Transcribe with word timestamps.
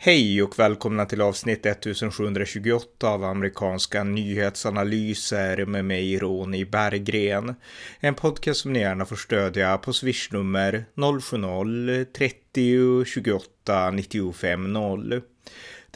Hej 0.00 0.42
och 0.42 0.58
välkomna 0.58 1.06
till 1.06 1.20
avsnitt 1.20 1.66
1728 1.66 3.08
av 3.08 3.24
amerikanska 3.24 4.04
nyhetsanalyser 4.04 5.66
med 5.66 5.84
mig 5.84 6.18
Ronny 6.18 6.64
Berggren. 6.64 7.54
En 8.00 8.14
podcast 8.14 8.60
som 8.60 8.72
ni 8.72 8.80
gärna 8.80 9.06
får 9.06 9.16
stödja 9.16 9.78
på 9.78 9.92
swishnummer 9.92 10.84
070-30 10.94 13.04
28 13.04 13.90
95 13.90 14.72
0. 14.72 15.22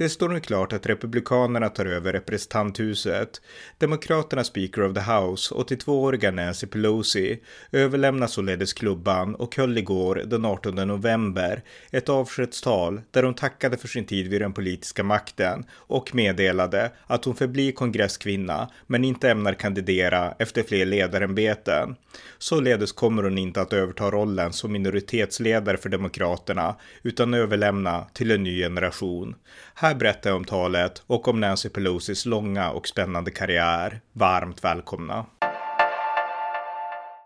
Det 0.02 0.08
står 0.08 0.28
nu 0.28 0.40
klart 0.40 0.72
att 0.72 0.86
Republikanerna 0.86 1.68
tar 1.68 1.86
över 1.86 2.12
representanthuset. 2.12 3.40
Demokraternas 3.78 4.46
Speaker 4.46 4.82
of 4.82 4.94
the 4.94 5.00
House, 5.00 5.54
82-åriga 5.54 6.30
Nancy 6.30 6.66
Pelosi, 6.66 7.40
överlämnar 7.72 8.26
således 8.26 8.72
klubban 8.72 9.34
och 9.34 9.56
höll 9.56 9.78
igår 9.78 10.22
den 10.26 10.44
18 10.44 10.74
november 10.74 11.62
ett 11.90 12.08
avskedstal 12.08 13.00
där 13.10 13.22
hon 13.22 13.34
tackade 13.34 13.76
för 13.76 13.88
sin 13.88 14.04
tid 14.04 14.28
vid 14.28 14.40
den 14.40 14.52
politiska 14.52 15.04
makten 15.04 15.64
och 15.72 16.14
meddelade 16.14 16.92
att 17.06 17.24
hon 17.24 17.34
förblir 17.34 17.72
kongresskvinna 17.72 18.70
men 18.86 19.04
inte 19.04 19.30
ämnar 19.30 19.54
kandidera 19.54 20.34
efter 20.38 20.62
fler 20.62 20.86
ledarämbeten. 20.86 21.96
Således 22.38 22.92
kommer 22.92 23.22
hon 23.22 23.38
inte 23.38 23.60
att 23.60 23.72
överta 23.72 24.10
rollen 24.10 24.52
som 24.52 24.72
minoritetsledare 24.72 25.76
för 25.76 25.88
Demokraterna 25.88 26.76
utan 27.02 27.34
överlämna 27.34 28.06
till 28.12 28.30
en 28.30 28.42
ny 28.42 28.58
generation. 28.58 29.34
Här 29.74 29.91
här 29.92 29.98
berättar 29.98 30.30
jag 30.30 30.36
om 30.36 30.44
talet 30.44 31.02
och 31.06 31.28
om 31.28 31.40
Nancy 31.40 31.68
Pelosis 31.68 32.26
långa 32.26 32.70
och 32.70 32.88
spännande 32.88 33.30
karriär. 33.30 34.00
Varmt 34.12 34.64
välkomna! 34.64 35.26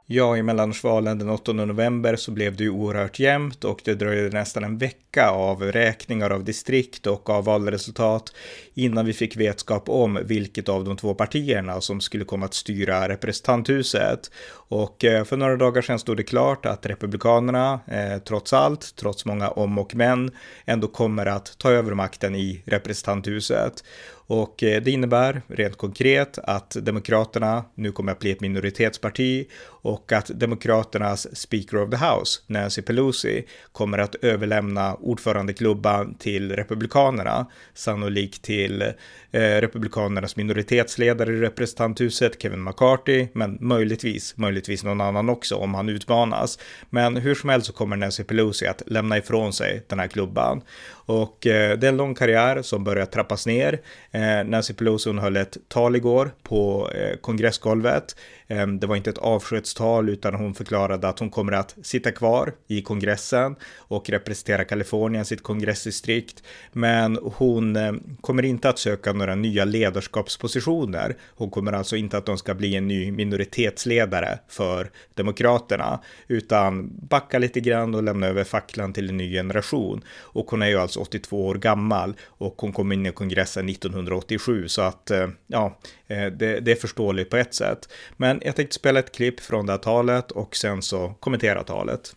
Ja, 0.08 0.36
i 0.36 0.42
mellanårsvalen 0.42 1.18
den 1.18 1.30
8 1.30 1.52
november 1.52 2.16
så 2.16 2.30
blev 2.30 2.56
det 2.56 2.64
ju 2.64 2.70
oerhört 2.70 3.18
jämnt 3.18 3.64
och 3.64 3.80
det 3.84 3.94
dröjde 3.94 4.38
nästan 4.38 4.64
en 4.64 4.78
vecka 4.78 5.30
av 5.30 5.62
räkningar 5.62 6.30
av 6.30 6.44
distrikt 6.44 7.06
och 7.06 7.30
av 7.30 7.44
valresultat 7.44 8.32
innan 8.74 9.06
vi 9.06 9.12
fick 9.12 9.36
vetskap 9.36 9.88
om 9.88 10.18
vilket 10.24 10.68
av 10.68 10.84
de 10.84 10.96
två 10.96 11.14
partierna 11.14 11.80
som 11.80 12.00
skulle 12.00 12.24
komma 12.24 12.46
att 12.46 12.54
styra 12.54 13.08
representanthuset. 13.08 14.30
Och 14.68 15.04
eh, 15.04 15.24
för 15.24 15.36
några 15.36 15.56
dagar 15.56 15.82
sedan 15.82 15.98
stod 15.98 16.16
det 16.16 16.22
klart 16.22 16.66
att 16.66 16.86
Republikanerna, 16.86 17.80
eh, 17.86 18.18
trots 18.18 18.52
allt, 18.52 18.96
trots 18.96 19.24
många 19.24 19.48
om 19.48 19.78
och 19.78 19.94
men, 19.94 20.30
ändå 20.64 20.88
kommer 20.88 21.26
att 21.26 21.58
ta 21.58 21.70
över 21.70 21.94
makten 21.94 22.34
i 22.34 22.62
representanthuset. 22.66 23.84
Och 24.26 24.62
eh, 24.62 24.82
det 24.82 24.90
innebär 24.90 25.42
rent 25.48 25.76
konkret 25.76 26.38
att 26.38 26.70
Demokraterna 26.70 27.64
nu 27.74 27.92
kommer 27.92 28.12
att 28.12 28.18
bli 28.18 28.30
ett 28.30 28.40
minoritetsparti 28.40 29.46
och 29.86 30.12
att 30.12 30.26
Demokraternas 30.34 31.36
Speaker 31.36 31.82
of 31.82 31.90
the 31.90 31.96
House, 31.96 32.40
Nancy 32.46 32.82
Pelosi, 32.82 33.44
kommer 33.72 33.98
att 33.98 34.14
överlämna 34.14 34.94
ordförandeklubban 34.94 36.14
till 36.14 36.56
Republikanerna, 36.56 37.46
sannolikt 37.74 38.42
till 38.42 38.82
eh, 38.82 39.40
Republikanernas 39.40 40.36
minoritetsledare 40.36 41.32
i 41.32 41.40
representanthuset, 41.40 42.42
Kevin 42.42 42.64
McCarthy, 42.64 43.28
men 43.32 43.58
möjligtvis, 43.60 44.36
möjligtvis 44.36 44.84
någon 44.84 45.00
annan 45.00 45.28
också 45.28 45.56
om 45.56 45.74
han 45.74 45.88
utmanas. 45.88 46.58
Men 46.90 47.16
hur 47.16 47.34
som 47.34 47.50
helst 47.50 47.66
så 47.66 47.72
kommer 47.72 47.96
Nancy 47.96 48.24
Pelosi 48.24 48.66
att 48.66 48.82
lämna 48.86 49.18
ifrån 49.18 49.52
sig 49.52 49.84
den 49.88 49.98
här 49.98 50.08
klubban. 50.08 50.62
Och 51.06 51.46
eh, 51.46 51.78
det 51.78 51.86
är 51.86 51.88
en 51.88 51.96
lång 51.96 52.14
karriär 52.14 52.62
som 52.62 52.84
börjar 52.84 53.06
trappas 53.06 53.46
ner. 53.46 53.80
Eh, 54.16 54.44
Nancy 54.44 54.74
Pelosi 54.74 55.08
hon 55.08 55.18
höll 55.18 55.36
ett 55.36 55.56
tal 55.68 55.96
igår 55.96 56.30
på 56.42 56.90
eh, 56.90 57.16
kongressgolvet. 57.16 58.16
Ehm, 58.48 58.78
det 58.78 58.86
var 58.86 58.96
inte 58.96 59.10
ett 59.10 59.18
avskedstal 59.18 60.08
utan 60.08 60.34
hon 60.34 60.54
förklarade 60.54 61.08
att 61.08 61.18
hon 61.18 61.30
kommer 61.30 61.52
att 61.52 61.76
sitta 61.82 62.12
kvar 62.12 62.52
i 62.66 62.82
kongressen 62.82 63.56
och 63.76 64.10
representera 64.10 64.64
Kalifornien, 64.64 65.24
sitt 65.24 65.42
kongressdistrikt. 65.42 66.42
Men 66.72 67.18
hon 67.22 67.76
ehm, 67.76 68.16
kommer 68.20 68.44
inte 68.44 68.68
att 68.68 68.78
söka 68.78 69.12
några 69.12 69.34
nya 69.34 69.64
ledarskapspositioner. 69.64 71.16
Hon 71.34 71.50
kommer 71.50 71.72
alltså 71.72 71.96
inte 71.96 72.18
att 72.18 72.26
de 72.26 72.38
ska 72.38 72.54
bli 72.54 72.76
en 72.76 72.88
ny 72.88 73.12
minoritetsledare 73.12 74.38
för 74.48 74.90
Demokraterna, 75.14 76.00
utan 76.28 76.90
backa 77.08 77.38
lite 77.38 77.60
grann 77.60 77.94
och 77.94 78.02
lämna 78.02 78.26
över 78.26 78.44
facklan 78.44 78.92
till 78.92 79.08
en 79.08 79.16
ny 79.16 79.32
generation. 79.32 80.04
Och 80.18 80.50
hon 80.50 80.62
är 80.62 80.66
ju 80.66 80.76
alltså 80.76 81.00
82 81.00 81.46
år 81.46 81.54
gammal 81.54 82.14
och 82.24 82.54
hon 82.58 82.72
kom 82.72 82.92
in 82.92 83.06
i 83.06 83.12
kongressen 83.12 83.68
1987 83.68 84.68
så 84.68 84.82
att 84.82 85.10
ehm, 85.10 85.32
ja, 85.46 85.78
eh, 86.06 86.26
det, 86.26 86.60
det, 86.60 86.72
är 86.72 86.76
förståeligt 86.76 87.30
på 87.30 87.36
ett 87.36 87.54
sätt. 87.54 87.88
Men 88.16 88.35
jag 88.44 88.56
tänkte 88.56 88.74
spela 88.74 88.98
ett 88.98 89.12
klipp 89.12 89.40
från 89.40 89.66
det 89.66 89.72
här 89.72 89.78
talet 89.78 90.30
och 90.30 90.56
sen 90.56 90.82
så 90.82 91.14
kommentera 91.20 91.62
talet. 91.62 92.16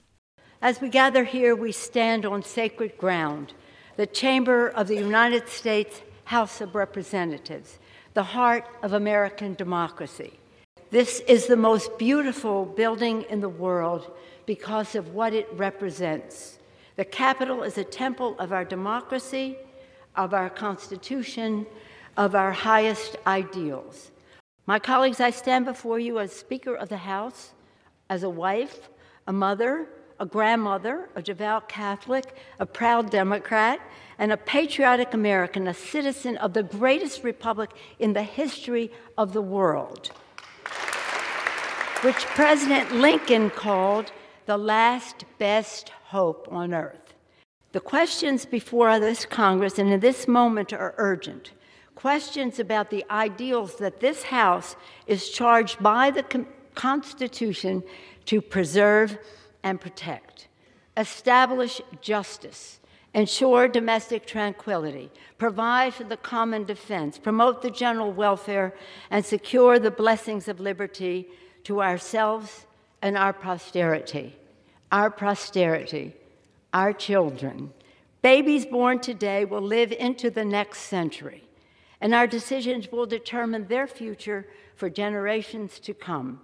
As 0.60 0.82
we 0.82 0.88
gather 0.88 1.24
here 1.24 1.56
we 1.56 1.74
stand 1.74 2.26
on 2.26 2.44
sacred 2.44 2.92
ground, 3.00 3.54
the 3.96 4.06
chamber 4.06 4.80
of 4.82 4.88
the 4.88 4.96
United 4.96 5.48
States 5.48 6.02
House 6.26 6.64
of 6.64 6.76
Representatives, 6.76 7.80
the 8.14 8.22
heart 8.22 8.64
of 8.84 8.94
American 8.94 9.54
democracy. 9.54 10.32
This 10.90 11.22
is 11.28 11.48
the 11.48 11.56
most 11.56 11.98
beautiful 11.98 12.66
building 12.66 13.26
in 13.30 13.42
the 13.42 13.50
world 13.50 14.12
because 14.46 15.00
of 15.00 15.14
what 15.14 15.34
it 15.34 15.48
represents. 15.54 16.60
The 16.96 17.06
Capitol 17.06 17.64
is 17.64 17.78
a 17.78 17.84
temple 17.84 18.36
of 18.40 18.52
our 18.52 18.66
democracy, 18.66 19.56
of 20.16 20.34
our 20.34 20.50
Constitution, 20.50 21.66
of 22.18 22.36
our 22.36 22.52
highest 22.52 23.18
ideals. 23.26 24.12
My 24.70 24.78
colleagues, 24.78 25.20
I 25.20 25.32
stand 25.32 25.66
before 25.66 25.98
you 25.98 26.20
as 26.20 26.32
Speaker 26.32 26.76
of 26.76 26.90
the 26.90 26.98
House, 26.98 27.54
as 28.08 28.22
a 28.22 28.30
wife, 28.30 28.88
a 29.26 29.34
mother, 29.34 29.88
a 30.20 30.28
grandmother, 30.28 31.10
a 31.16 31.24
devout 31.24 31.68
Catholic, 31.68 32.36
a 32.60 32.68
proud 32.68 33.10
Democrat, 33.10 33.80
and 34.20 34.32
a 34.32 34.38
patriotic 34.38 35.16
American, 35.16 35.68
a 35.68 35.74
citizen 35.74 36.38
of 36.38 36.54
the 36.54 36.62
greatest 36.62 37.24
republic 37.24 37.72
in 37.98 38.14
the 38.14 38.22
history 38.22 38.92
of 39.18 39.34
the 39.34 39.42
world, 39.42 40.12
which 42.04 42.28
President 42.38 42.92
Lincoln 42.92 43.50
called 43.50 44.12
the 44.46 44.58
last 44.58 45.26
best 45.40 45.90
hope 46.10 46.48
on 46.52 46.76
earth. 46.76 47.16
The 47.72 47.80
questions 47.80 48.46
before 48.46 49.00
this 49.00 49.26
Congress 49.26 49.80
and 49.80 49.92
in 49.92 50.00
this 50.00 50.28
moment 50.28 50.74
are 50.74 50.94
urgent. 50.98 51.54
Questions 52.00 52.60
about 52.60 52.92
the 52.92 53.04
ideals 53.12 53.76
that 53.76 54.00
this 54.00 54.24
House 54.24 54.78
is 55.06 55.30
charged 55.30 55.84
by 55.84 56.10
the 56.10 56.46
Constitution 56.74 57.84
to 58.24 58.40
preserve 58.40 59.18
and 59.64 59.82
protect, 59.82 60.48
establish 60.96 61.82
justice, 62.00 62.80
ensure 63.14 63.68
domestic 63.68 64.26
tranquility, 64.26 65.12
provide 65.38 65.94
for 65.94 66.06
the 66.06 66.16
common 66.16 66.64
defense, 66.64 67.18
promote 67.18 67.62
the 67.62 67.70
general 67.70 68.14
welfare, 68.14 68.74
and 69.12 69.26
secure 69.26 69.78
the 69.78 69.92
blessings 69.92 70.48
of 70.48 70.62
liberty 70.62 71.28
to 71.66 71.82
ourselves 71.82 72.66
and 73.02 73.18
our 73.18 73.34
posterity. 73.34 74.38
Our 74.90 75.12
posterity, 75.12 76.16
our 76.74 76.94
children. 76.94 77.74
Babies 78.22 78.66
born 78.66 79.00
today 79.00 79.44
will 79.44 79.62
live 79.62 79.92
into 79.92 80.30
the 80.30 80.46
next 80.46 80.84
century, 80.84 81.44
and 82.02 82.14
our 82.14 82.28
decisions 82.28 82.92
will 82.92 83.06
determine 83.06 83.68
their 83.68 83.88
future 83.88 84.48
for 84.76 84.90
generations 84.90 85.80
to 85.80 85.94
come. 85.94 86.42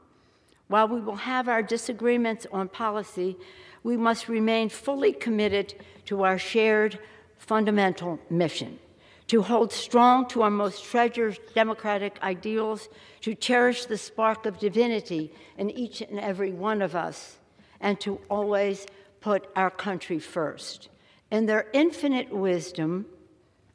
While 0.67 0.87
we 0.87 0.99
will 0.99 1.15
have 1.15 1.47
our 1.47 1.61
disagreements 1.61 2.47
on 2.51 2.69
policy, 2.69 3.37
we 3.83 3.97
must 3.97 4.27
remain 4.27 4.69
fully 4.69 5.13
committed 5.13 5.75
to 6.05 6.23
our 6.23 6.37
shared 6.37 6.99
fundamental 7.37 8.19
mission 8.29 8.79
to 9.27 9.41
hold 9.41 9.73
strong 9.73 10.27
to 10.27 10.43
our 10.43 10.51
most 10.51 10.83
treasured 10.83 11.39
democratic 11.55 12.21
ideals, 12.21 12.89
to 13.21 13.33
cherish 13.33 13.85
the 13.85 13.97
spark 13.97 14.45
of 14.45 14.59
divinity 14.59 15.31
in 15.57 15.69
each 15.71 16.01
and 16.01 16.19
every 16.19 16.51
one 16.51 16.81
of 16.81 16.95
us 16.95 17.37
and 17.81 17.99
to 17.99 18.19
always 18.29 18.85
put 19.21 19.47
our 19.55 19.71
country 19.71 20.19
first. 20.19 20.89
In 21.31 21.47
their 21.47 21.67
infinite 21.73 22.31
wisdom, 22.31 23.05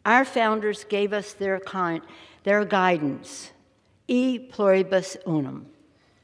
our 0.05 0.25
founders 0.25 0.85
gave 0.85 1.13
us 1.13 1.33
their, 1.35 1.61
their 2.45 2.65
guidance, 2.65 3.51
e 4.09 4.39
pluribus 4.39 5.17
unum, 5.27 5.67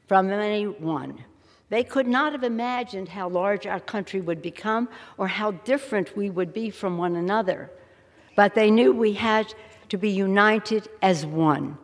from 0.07 0.27
many 0.27 0.65
one. 0.65 1.23
They 1.69 1.83
could 1.83 2.07
not 2.07 2.31
have 2.31 2.43
imagined 2.43 3.09
how 3.09 3.27
large 3.29 3.67
our 3.67 3.79
country 3.79 4.21
would 4.21 4.41
become 4.41 4.87
or 5.17 5.27
how 5.27 5.51
different 5.51 6.15
we 6.15 6.29
would 6.29 6.53
be 6.53 6.69
from 6.69 6.97
one 6.97 7.15
another. 7.15 7.69
But 8.35 8.55
they 8.55 8.71
knew 8.71 8.93
we 8.93 9.13
had 9.13 9.53
to 9.89 9.97
be 9.97 10.09
united 10.09 10.87
as 11.01 11.25
one. 11.25 11.77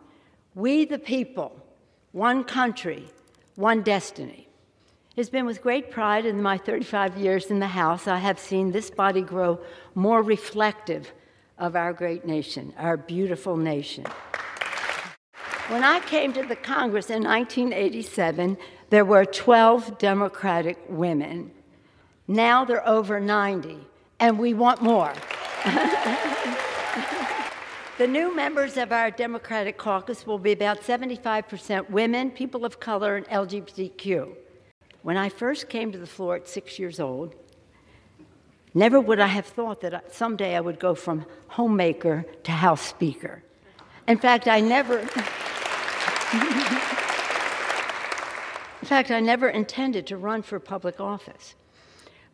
We, 0.54 0.84
the 0.84 0.98
people, 0.98 1.60
one 2.12 2.44
country, 2.44 3.08
one 3.56 3.82
destiny. 3.82 4.48
It 5.10 5.20
has 5.20 5.30
been 5.30 5.46
with 5.46 5.62
great 5.62 5.90
pride 5.90 6.26
in 6.26 6.42
my 6.42 6.58
35 6.58 7.18
years 7.18 7.50
in 7.50 7.60
the 7.60 7.68
House 7.68 8.08
I 8.08 8.18
have 8.18 8.38
seen 8.38 8.72
this 8.72 8.90
body 8.90 9.20
grow 9.20 9.60
more 9.94 10.22
reflective 10.22 11.12
of 11.58 11.76
our 11.76 11.92
great 11.92 12.24
nation, 12.24 12.72
our 12.78 12.96
beautiful 12.96 13.56
nation. 13.56 14.04
When 15.68 15.82
I 15.82 16.00
came 16.00 16.32
to 16.34 16.42
the 16.42 16.56
Congress 16.56 17.08
in 17.08 17.24
1987, 17.24 18.58
there 18.90 19.04
were 19.04 19.24
12 19.24 19.98
Democratic 19.98 20.78
women. 20.88 21.52
Now 22.28 22.64
there 22.64 22.82
are 22.82 22.88
over 22.88 23.18
90, 23.18 23.78
and 24.20 24.38
we 24.38 24.52
want 24.54 24.82
more. 24.82 25.12
the 27.98 28.06
new 28.06 28.34
members 28.34 28.76
of 28.76 28.92
our 28.92 29.10
Democratic 29.10 29.78
caucus 29.78 30.26
will 30.26 30.38
be 30.38 30.52
about 30.52 30.82
75% 30.82 31.88
women, 31.90 32.30
people 32.30 32.64
of 32.64 32.78
color, 32.78 33.16
and 33.16 33.26
LGBTQ. 33.28 34.34
When 35.02 35.16
I 35.16 35.28
first 35.28 35.68
came 35.68 35.92
to 35.92 35.98
the 35.98 36.06
floor 36.06 36.36
at 36.36 36.48
six 36.48 36.78
years 36.78 37.00
old, 37.00 37.34
never 38.74 39.00
would 39.00 39.20
I 39.20 39.28
have 39.28 39.46
thought 39.46 39.80
that 39.80 40.12
someday 40.12 40.56
I 40.56 40.60
would 40.60 40.78
go 40.78 40.94
from 40.94 41.24
homemaker 41.48 42.26
to 42.42 42.52
House 42.52 42.82
Speaker. 42.82 43.42
In 44.06 44.18
fact, 44.18 44.48
I 44.48 44.60
never. 44.60 44.98
in 44.98 45.08
fact, 48.86 49.10
I 49.10 49.20
never 49.20 49.48
intended 49.48 50.06
to 50.08 50.16
run 50.16 50.42
for 50.42 50.58
public 50.58 51.00
office. 51.00 51.54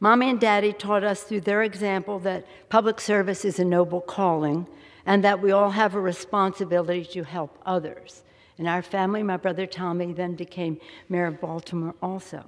Mommy 0.01 0.31
and 0.31 0.41
Daddy 0.41 0.73
taught 0.73 1.05
us 1.05 1.23
through 1.23 1.43
their 1.43 1.63
example 1.63 2.19
that 2.21 2.47
public 2.71 3.01
service 3.01 3.45
is 3.45 3.59
a 3.59 3.65
noble 3.65 4.01
calling 4.01 4.67
and 5.05 5.23
that 5.23 5.43
we 5.43 5.53
all 5.53 5.71
have 5.71 5.95
a 5.95 6.01
responsibility 6.01 7.05
to 7.05 7.23
help 7.23 7.59
others. 7.67 8.23
In 8.57 8.67
our 8.67 8.83
family, 8.83 9.23
my 9.23 9.37
brother 9.37 9.67
Tommy 9.67 10.13
then 10.13 10.35
became 10.35 10.79
mayor 11.09 11.27
of 11.27 11.41
Baltimore 11.41 11.95
also. 12.03 12.45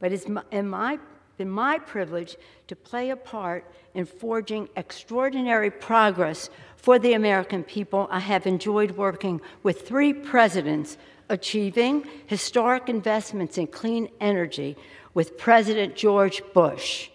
But 0.00 0.12
in 0.50 0.68
my, 0.68 0.98
been 1.40 1.48
my 1.48 1.78
privilege 1.78 2.36
to 2.68 2.76
play 2.76 3.08
a 3.08 3.16
part 3.16 3.64
in 3.94 4.04
forging 4.04 4.68
extraordinary 4.76 5.70
progress 5.70 6.50
for 6.76 6.98
the 6.98 7.14
American 7.14 7.64
people. 7.64 8.06
I 8.10 8.18
have 8.18 8.46
enjoyed 8.46 8.90
working 8.90 9.40
with 9.62 9.88
three 9.88 10.12
presidents 10.12 10.98
achieving 11.30 12.06
historic 12.26 12.90
investments 12.90 13.56
in 13.56 13.68
clean 13.68 14.10
energy 14.20 14.76
with 15.14 15.38
President 15.38 15.96
George 15.96 16.42
Bush. 16.52 17.08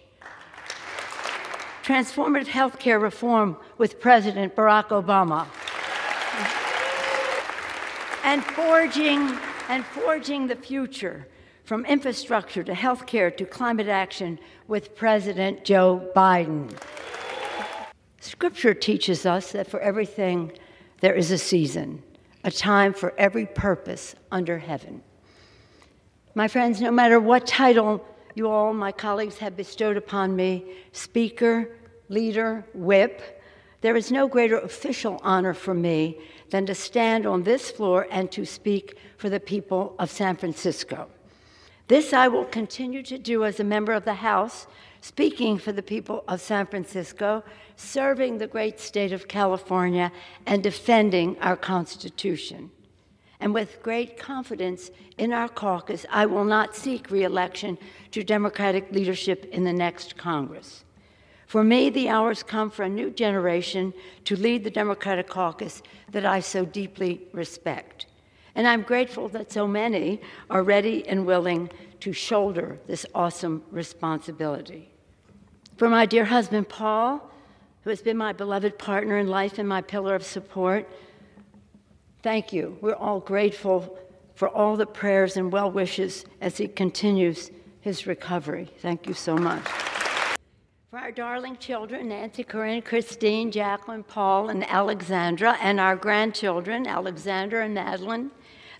Transformative 1.84 2.48
health 2.48 2.80
care 2.80 2.98
reform 2.98 3.56
with 3.78 4.00
President 4.00 4.56
Barack 4.56 4.88
Obama. 4.88 5.46
And 8.24 8.42
forging 8.42 9.38
and 9.68 9.84
forging 9.86 10.48
the 10.48 10.56
future 10.56 11.28
from 11.66 11.84
infrastructure 11.84 12.62
to 12.62 12.72
health 12.72 13.06
care 13.06 13.28
to 13.28 13.44
climate 13.44 13.88
action 13.88 14.38
with 14.68 14.94
President 14.94 15.64
Joe 15.64 16.08
Biden. 16.14 16.72
Scripture 18.20 18.72
teaches 18.72 19.26
us 19.26 19.50
that 19.50 19.66
for 19.68 19.80
everything 19.80 20.52
there 21.00 21.14
is 21.14 21.32
a 21.32 21.38
season, 21.38 22.04
a 22.44 22.52
time 22.52 22.94
for 22.94 23.12
every 23.18 23.46
purpose 23.46 24.14
under 24.30 24.58
heaven. 24.58 25.02
My 26.36 26.46
friends, 26.46 26.80
no 26.80 26.92
matter 26.92 27.18
what 27.18 27.48
title 27.48 28.04
you 28.36 28.48
all, 28.48 28.72
my 28.72 28.92
colleagues, 28.92 29.38
have 29.38 29.56
bestowed 29.56 29.96
upon 29.96 30.36
me 30.36 30.72
speaker, 30.92 31.76
leader, 32.08 32.64
whip 32.74 33.36
there 33.80 33.96
is 33.96 34.10
no 34.10 34.26
greater 34.26 34.58
official 34.58 35.20
honor 35.22 35.54
for 35.54 35.74
me 35.74 36.18
than 36.50 36.66
to 36.66 36.74
stand 36.74 37.26
on 37.26 37.42
this 37.42 37.70
floor 37.70 38.06
and 38.10 38.32
to 38.32 38.44
speak 38.44 38.96
for 39.16 39.28
the 39.28 39.38
people 39.38 39.94
of 39.98 40.10
San 40.10 40.36
Francisco. 40.36 41.08
This 41.88 42.12
I 42.12 42.28
will 42.28 42.44
continue 42.44 43.02
to 43.04 43.18
do 43.18 43.44
as 43.44 43.60
a 43.60 43.64
member 43.64 43.92
of 43.92 44.04
the 44.04 44.14
House, 44.14 44.66
speaking 45.00 45.58
for 45.58 45.72
the 45.72 45.82
people 45.82 46.24
of 46.26 46.40
San 46.40 46.66
Francisco, 46.66 47.44
serving 47.76 48.38
the 48.38 48.46
great 48.46 48.80
state 48.80 49.12
of 49.12 49.28
California, 49.28 50.10
and 50.46 50.62
defending 50.62 51.38
our 51.40 51.56
Constitution 51.56 52.70
and 53.40 53.52
with 53.52 53.82
great 53.82 54.18
confidence 54.18 54.90
in 55.18 55.32
our 55.32 55.48
caucus, 55.48 56.06
I 56.10 56.26
will 56.26 56.44
not 56.44 56.74
seek 56.74 57.10
reelection 57.10 57.78
to 58.12 58.24
Democratic 58.24 58.90
leadership 58.92 59.44
in 59.52 59.64
the 59.64 59.72
next 59.72 60.16
Congress. 60.16 60.84
For 61.46 61.62
me, 61.62 61.90
the 61.90 62.08
hours 62.08 62.42
come 62.42 62.70
for 62.70 62.82
a 62.82 62.88
new 62.88 63.10
generation 63.10 63.94
to 64.24 64.36
lead 64.36 64.64
the 64.64 64.70
Democratic 64.70 65.28
caucus 65.28 65.82
that 66.10 66.24
I 66.24 66.40
so 66.40 66.64
deeply 66.64 67.22
respect. 67.32 68.06
And 68.56 68.66
I'm 68.66 68.82
grateful 68.82 69.28
that 69.28 69.52
so 69.52 69.68
many 69.68 70.20
are 70.50 70.64
ready 70.64 71.06
and 71.06 71.24
willing 71.24 71.70
to 72.00 72.12
shoulder 72.12 72.80
this 72.88 73.06
awesome 73.14 73.62
responsibility. 73.70 74.90
For 75.76 75.88
my 75.88 76.06
dear 76.06 76.24
husband, 76.24 76.68
Paul, 76.68 77.30
who 77.84 77.90
has 77.90 78.02
been 78.02 78.16
my 78.16 78.32
beloved 78.32 78.78
partner 78.78 79.18
in 79.18 79.28
life 79.28 79.60
and 79.60 79.68
my 79.68 79.82
pillar 79.82 80.16
of 80.16 80.24
support, 80.24 80.88
Thank 82.26 82.52
you. 82.52 82.76
We're 82.80 82.96
all 82.96 83.20
grateful 83.20 83.96
for 84.34 84.48
all 84.48 84.76
the 84.76 84.84
prayers 84.84 85.36
and 85.36 85.52
well 85.52 85.70
wishes 85.70 86.24
as 86.40 86.56
he 86.56 86.66
continues 86.66 87.52
his 87.82 88.04
recovery. 88.04 88.68
Thank 88.80 89.06
you 89.06 89.14
so 89.14 89.36
much. 89.36 89.62
For 90.90 90.98
our 90.98 91.12
darling 91.12 91.56
children, 91.58 92.08
Nancy, 92.08 92.42
Corinne, 92.42 92.82
Christine, 92.82 93.52
Jacqueline, 93.52 94.02
Paul, 94.02 94.48
and 94.48 94.68
Alexandra, 94.68 95.56
and 95.60 95.78
our 95.78 95.94
grandchildren, 95.94 96.88
Alexandra 96.88 97.64
and 97.64 97.74
Madeline, 97.74 98.32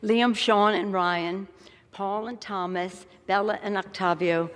Liam, 0.06 0.36
Sean, 0.36 0.74
and 0.74 0.92
Ryan, 0.92 1.48
Paul 1.90 2.28
and 2.28 2.40
Thomas, 2.40 3.06
Bella 3.26 3.58
and 3.60 3.76
Octavio, 3.76 4.48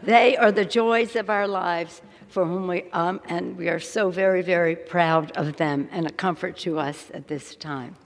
they 0.00 0.36
are 0.36 0.52
the 0.52 0.64
joys 0.64 1.16
of 1.16 1.28
our 1.28 1.48
lives 1.48 2.02
for 2.28 2.46
whom 2.46 2.68
we, 2.68 2.84
um, 2.92 3.20
and 3.26 3.56
we 3.56 3.68
are 3.68 3.80
so 3.80 4.10
very, 4.10 4.42
very 4.42 4.76
proud 4.76 5.32
of 5.32 5.56
them 5.56 5.88
and 5.90 6.06
a 6.06 6.12
comfort 6.12 6.56
to 6.58 6.78
us 6.78 7.10
at 7.12 7.26
this 7.26 7.56
time. 7.56 7.96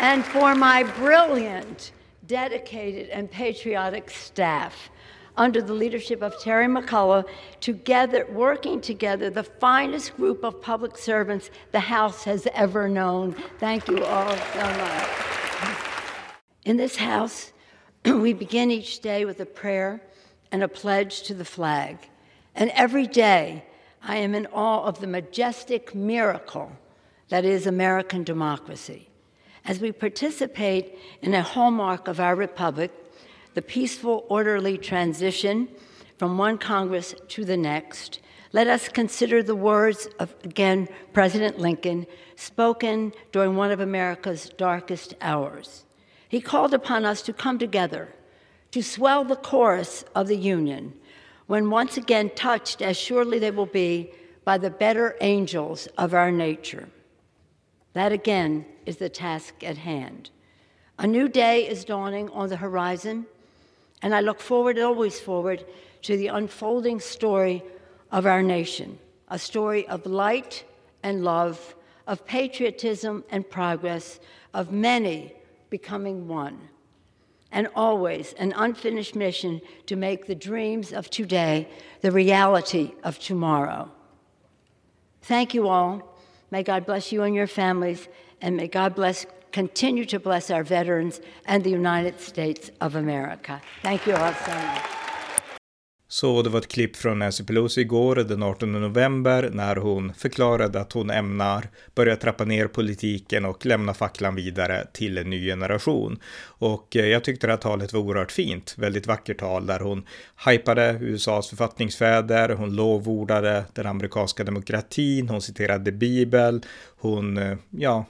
And 0.00 0.24
for 0.24 0.54
my 0.54 0.82
brilliant, 0.82 1.92
dedicated, 2.26 3.08
and 3.08 3.30
patriotic 3.30 4.10
staff 4.10 4.90
under 5.36 5.62
the 5.62 5.72
leadership 5.72 6.22
of 6.22 6.38
Terry 6.40 6.66
McCullough, 6.66 7.26
together, 7.60 8.26
working 8.30 8.80
together, 8.80 9.30
the 9.30 9.42
finest 9.44 10.16
group 10.16 10.44
of 10.44 10.60
public 10.60 10.96
servants 10.96 11.50
the 11.72 11.80
House 11.80 12.24
has 12.24 12.46
ever 12.54 12.88
known. 12.88 13.34
Thank 13.58 13.88
you 13.88 14.04
all 14.04 14.36
so 14.36 14.60
much. 14.60 15.08
In 16.64 16.76
this 16.76 16.96
House, 16.96 17.52
we 18.04 18.32
begin 18.32 18.70
each 18.70 19.00
day 19.00 19.24
with 19.24 19.40
a 19.40 19.46
prayer 19.46 20.02
and 20.52 20.62
a 20.62 20.68
pledge 20.68 21.22
to 21.22 21.34
the 21.34 21.44
flag. 21.44 21.98
And 22.54 22.70
every 22.70 23.06
day, 23.06 23.64
I 24.02 24.16
am 24.16 24.34
in 24.34 24.46
awe 24.46 24.84
of 24.84 25.00
the 25.00 25.06
majestic 25.06 25.94
miracle 25.94 26.72
that 27.28 27.44
is 27.44 27.66
American 27.66 28.24
democracy. 28.24 29.08
As 29.64 29.78
we 29.78 29.92
participate 29.92 30.98
in 31.22 31.34
a 31.34 31.42
hallmark 31.42 32.08
of 32.08 32.18
our 32.18 32.34
republic, 32.34 32.90
the 33.54 33.62
peaceful, 33.62 34.24
orderly 34.28 34.78
transition 34.78 35.68
from 36.18 36.38
one 36.38 36.58
Congress 36.58 37.14
to 37.28 37.44
the 37.44 37.56
next, 37.56 38.20
let 38.52 38.66
us 38.66 38.88
consider 38.88 39.42
the 39.42 39.54
words 39.54 40.08
of, 40.18 40.34
again, 40.42 40.88
President 41.12 41.58
Lincoln, 41.58 42.06
spoken 42.36 43.12
during 43.32 43.56
one 43.56 43.70
of 43.70 43.80
America's 43.80 44.50
darkest 44.56 45.14
hours. 45.20 45.84
He 46.28 46.40
called 46.40 46.74
upon 46.74 47.04
us 47.04 47.22
to 47.22 47.32
come 47.32 47.58
together, 47.58 48.14
to 48.72 48.82
swell 48.82 49.24
the 49.24 49.36
chorus 49.36 50.04
of 50.14 50.28
the 50.28 50.36
Union, 50.36 50.94
when 51.46 51.70
once 51.70 51.96
again 51.96 52.30
touched, 52.34 52.82
as 52.82 52.96
surely 52.96 53.38
they 53.38 53.50
will 53.50 53.66
be, 53.66 54.12
by 54.44 54.58
the 54.58 54.70
better 54.70 55.16
angels 55.20 55.86
of 55.98 56.14
our 56.14 56.30
nature. 56.30 56.88
That 57.92 58.12
again 58.12 58.66
is 58.86 58.96
the 58.96 59.08
task 59.08 59.62
at 59.62 59.78
hand. 59.78 60.30
A 60.98 61.06
new 61.06 61.28
day 61.28 61.68
is 61.68 61.84
dawning 61.84 62.30
on 62.30 62.48
the 62.48 62.56
horizon, 62.56 63.26
and 64.02 64.14
I 64.14 64.20
look 64.20 64.40
forward, 64.40 64.78
always 64.78 65.20
forward, 65.20 65.64
to 66.02 66.16
the 66.16 66.28
unfolding 66.28 67.00
story 67.00 67.62
of 68.10 68.26
our 68.26 68.42
nation 68.42 68.98
a 69.32 69.38
story 69.38 69.86
of 69.86 70.04
light 70.06 70.64
and 71.04 71.22
love, 71.22 71.76
of 72.08 72.26
patriotism 72.26 73.24
and 73.30 73.48
progress, 73.48 74.18
of 74.52 74.72
many 74.72 75.32
becoming 75.70 76.26
one, 76.26 76.68
and 77.52 77.68
always 77.76 78.32
an 78.34 78.52
unfinished 78.56 79.14
mission 79.14 79.60
to 79.86 79.94
make 79.94 80.26
the 80.26 80.34
dreams 80.34 80.92
of 80.92 81.08
today 81.10 81.68
the 82.00 82.10
reality 82.10 82.92
of 83.04 83.20
tomorrow. 83.20 83.88
Thank 85.22 85.54
you 85.54 85.68
all. 85.68 86.18
May 86.50 86.64
God 86.64 86.84
bless 86.84 87.12
you 87.12 87.22
and 87.22 87.34
your 87.34 87.46
families, 87.46 88.08
and 88.40 88.56
may 88.56 88.66
God 88.66 88.96
bless, 88.96 89.26
continue 89.52 90.04
to 90.06 90.18
bless 90.18 90.50
our 90.50 90.62
veterans 90.62 91.20
and 91.46 91.64
the 91.64 91.70
United 91.70 92.20
States 92.20 92.70
of 92.80 92.94
America. 92.94 93.60
Thank 93.82 94.06
you 94.06 94.14
all 94.14 94.32
so 94.34 94.54
much. 94.54 94.99
Så 96.12 96.42
det 96.42 96.50
var 96.50 96.58
ett 96.58 96.68
klipp 96.68 96.96
från 96.96 97.18
Nancy 97.18 97.44
Pelosi 97.44 97.80
igår, 97.80 98.16
den 98.16 98.42
18 98.42 98.72
november, 98.72 99.50
när 99.52 99.76
hon 99.76 100.14
förklarade 100.14 100.80
att 100.80 100.92
hon 100.92 101.10
ämnar 101.10 101.68
börja 101.94 102.16
trappa 102.16 102.44
ner 102.44 102.66
politiken 102.66 103.44
och 103.44 103.66
lämna 103.66 103.94
facklan 103.94 104.34
vidare 104.34 104.86
till 104.92 105.18
en 105.18 105.30
ny 105.30 105.46
generation. 105.46 106.18
Och 106.42 106.96
eh, 106.96 107.06
jag 107.06 107.24
tyckte 107.24 107.46
det 107.46 107.52
här 107.52 107.58
talet 107.58 107.92
var 107.92 108.00
oerhört 108.00 108.32
fint, 108.32 108.74
väldigt 108.78 109.06
vackert 109.06 109.38
tal 109.38 109.66
där 109.66 109.80
hon 109.80 110.06
hypade 110.46 110.98
USAs 111.00 111.48
författningsfäder, 111.48 112.48
hon 112.48 112.76
lovordade 112.76 113.64
den 113.72 113.86
amerikanska 113.86 114.44
demokratin, 114.44 115.28
hon 115.28 115.42
citerade 115.42 115.92
Bibel, 115.92 116.62
hon 117.00 117.38
eh, 117.38 117.56
ja, 117.70 118.04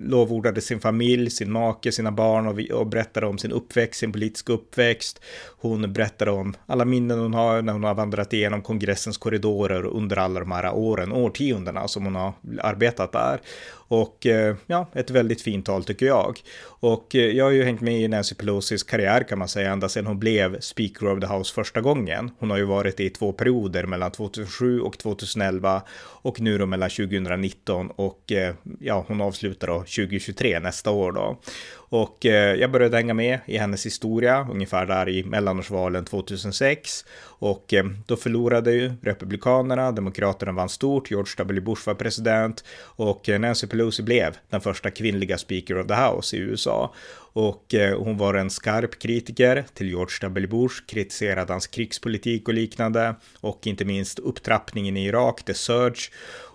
lovordade 0.00 0.60
sin 0.60 0.80
familj, 0.80 1.30
sin 1.30 1.52
make, 1.52 1.92
sina 1.92 2.12
barn 2.12 2.46
och, 2.46 2.78
och 2.80 2.86
berättade 2.86 3.26
om 3.26 3.38
sin 3.38 3.52
uppväxt, 3.52 4.00
sin 4.00 4.12
politiska 4.12 4.52
uppväxt. 4.52 5.20
Hon 5.58 5.92
berättade 5.92 6.30
om 6.30 6.54
alla 6.66 6.84
minnen 6.84 7.15
bilden 7.16 7.32
hon 7.32 7.34
har 7.34 7.62
när 7.62 7.72
hon 7.72 7.84
har 7.84 7.94
vandrat 7.94 8.32
igenom 8.32 8.62
kongressens 8.62 9.18
korridorer 9.18 9.84
under 9.86 10.16
alla 10.16 10.40
de 10.40 10.52
här 10.52 10.74
åren, 10.74 11.12
årtiondena 11.12 11.88
som 11.88 12.04
hon 12.04 12.14
har 12.14 12.32
arbetat 12.62 13.12
där. 13.12 13.40
Och 13.88 14.26
eh, 14.26 14.56
ja, 14.66 14.90
ett 14.92 15.10
väldigt 15.10 15.42
fint 15.42 15.66
tal 15.66 15.84
tycker 15.84 16.06
jag. 16.06 16.38
Och 16.64 17.14
eh, 17.14 17.20
jag 17.20 17.44
har 17.44 17.52
ju 17.52 17.64
hängt 17.64 17.80
med 17.80 18.00
i 18.00 18.08
Nancy 18.08 18.34
Pelosis 18.34 18.82
karriär 18.82 19.22
kan 19.28 19.38
man 19.38 19.48
säga 19.48 19.72
ända 19.72 19.88
sedan 19.88 20.06
hon 20.06 20.18
blev 20.18 20.60
Speaker 20.60 21.12
of 21.12 21.20
the 21.20 21.26
House 21.26 21.54
första 21.54 21.80
gången. 21.80 22.30
Hon 22.38 22.50
har 22.50 22.56
ju 22.56 22.64
varit 22.64 23.00
i 23.00 23.10
två 23.10 23.32
perioder 23.32 23.86
mellan 23.86 24.10
2007 24.10 24.80
och 24.80 24.98
2011 24.98 25.82
och 25.98 26.40
nu 26.40 26.58
då 26.58 26.66
mellan 26.66 26.90
2019 26.90 27.90
och 27.90 28.32
eh, 28.32 28.54
ja, 28.80 29.04
hon 29.08 29.20
avslutar 29.20 29.66
då 29.66 29.78
2023 29.78 30.60
nästa 30.60 30.90
år 30.90 31.12
då. 31.12 31.40
Och 31.88 32.24
jag 32.58 32.72
började 32.72 32.96
hänga 32.96 33.14
med 33.14 33.38
i 33.46 33.58
hennes 33.58 33.86
historia 33.86 34.48
ungefär 34.50 34.86
där 34.86 35.08
i 35.08 35.24
mellanårsvalen 35.24 36.04
2006. 36.04 37.04
Och 37.38 37.74
då 38.06 38.16
förlorade 38.16 38.72
ju 38.72 38.92
Republikanerna, 39.02 39.92
Demokraterna 39.92 40.52
vann 40.52 40.68
stort, 40.68 41.10
George 41.10 41.32
W. 41.38 41.60
Bush 41.60 41.86
var 41.86 41.94
president 41.94 42.64
och 42.82 43.28
Nancy 43.28 43.66
Pelosi 43.76 44.02
blev 44.02 44.36
den 44.50 44.60
första 44.60 44.90
kvinnliga 44.90 45.38
Speaker 45.38 45.78
of 45.78 45.86
the 45.86 45.94
House 45.94 46.36
i 46.36 46.40
USA. 46.40 46.94
Och 47.32 47.74
eh, 47.74 47.98
hon 47.98 48.18
var 48.18 48.34
en 48.34 48.50
skarp 48.50 48.98
kritiker 48.98 49.64
till 49.74 49.88
George 49.88 50.16
W. 50.20 50.46
Bush, 50.46 50.86
kritiserade 50.86 51.52
hans 51.52 51.66
krigspolitik 51.66 52.48
och 52.48 52.54
liknande 52.54 53.14
och 53.40 53.66
inte 53.66 53.84
minst 53.84 54.18
upptrappningen 54.18 54.96
i 54.96 55.06
Irak, 55.06 55.44
the 55.44 55.54
surge 55.54 56.10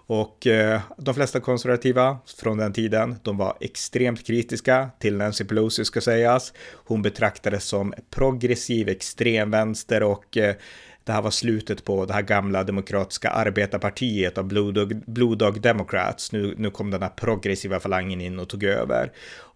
och 0.07 0.47
eh, 0.47 0.81
de 0.97 1.15
flesta 1.15 1.39
konservativa 1.39 2.17
från 2.41 2.57
den 2.57 2.73
tiden, 2.73 3.15
de 3.23 3.37
var 3.37 3.57
extremt 3.59 4.27
kritiska 4.27 4.89
till 4.99 5.17
Nancy 5.17 5.43
Pelosi 5.43 5.85
ska 5.85 6.01
sägas. 6.01 6.53
Hon 6.73 7.01
betraktades 7.01 7.63
som 7.63 7.93
progressiv 8.09 8.89
extremvänster 8.89 10.03
och 10.03 10.37
eh, 10.37 10.55
det 11.03 11.11
här 11.11 11.21
var 11.21 11.31
slutet 11.31 11.85
på 11.85 12.05
det 12.05 12.13
här 12.13 12.21
gamla 12.21 12.63
demokratiska 12.63 13.29
arbetarpartiet 13.29 14.37
av 14.37 14.43
Blue 14.43 14.71
Dog, 14.71 15.03
Blue 15.05 15.35
Dog 15.35 15.61
Democrats. 15.61 16.31
Nu, 16.31 16.55
nu 16.57 16.69
kom 16.69 16.91
den 16.91 17.01
här 17.01 17.09
progressiva 17.09 17.79
falangen 17.79 18.21
in 18.21 18.39
och 18.39 18.49
tog 18.49 18.63
över. 18.63 19.11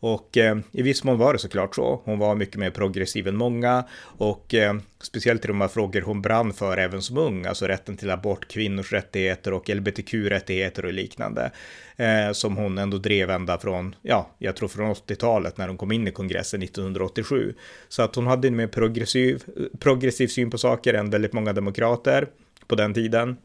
Och 0.05 0.37
eh, 0.37 0.57
i 0.71 0.81
viss 0.81 1.03
mån 1.03 1.17
var 1.17 1.33
det 1.33 1.39
såklart 1.39 1.75
så. 1.75 2.01
Hon 2.05 2.19
var 2.19 2.35
mycket 2.35 2.55
mer 2.55 2.69
progressiv 2.69 3.27
än 3.27 3.35
många 3.35 3.83
och 4.17 4.53
eh, 4.53 4.73
speciellt 5.05 5.45
i 5.45 5.47
de 5.47 5.61
här 5.61 5.67
frågor 5.67 6.01
hon 6.01 6.21
brann 6.21 6.53
för 6.53 6.77
även 6.77 7.01
som 7.01 7.17
ung, 7.17 7.45
alltså 7.45 7.65
rätten 7.65 7.97
till 7.97 8.11
abort, 8.11 8.47
kvinnors 8.47 8.93
rättigheter 8.93 9.53
och 9.53 9.69
LBTQ-rättigheter 9.69 10.85
och 10.85 10.93
liknande, 10.93 11.51
eh, 11.95 12.31
som 12.31 12.57
hon 12.57 12.77
ändå 12.77 12.97
drev 12.97 13.29
ända 13.29 13.57
från, 13.57 13.95
ja, 14.01 14.29
jag 14.37 14.55
tror 14.55 14.69
från 14.69 14.93
80-talet 14.93 15.57
när 15.57 15.67
hon 15.67 15.77
kom 15.77 15.91
in 15.91 16.07
i 16.07 16.11
kongressen 16.11 16.63
1987. 16.63 17.53
Så 17.89 18.01
att 18.01 18.15
hon 18.15 18.27
hade 18.27 18.47
en 18.47 18.55
mer 18.55 18.67
progressiv, 18.67 19.43
eh, 19.57 19.63
progressiv 19.79 20.27
syn 20.27 20.49
på 20.49 20.57
saker 20.57 20.93
än 20.93 21.09
väldigt 21.09 21.33
många 21.35 21.53
demokrater 21.53 22.27
på 22.67 22.75
den 22.75 22.93
tiden. 22.93 23.37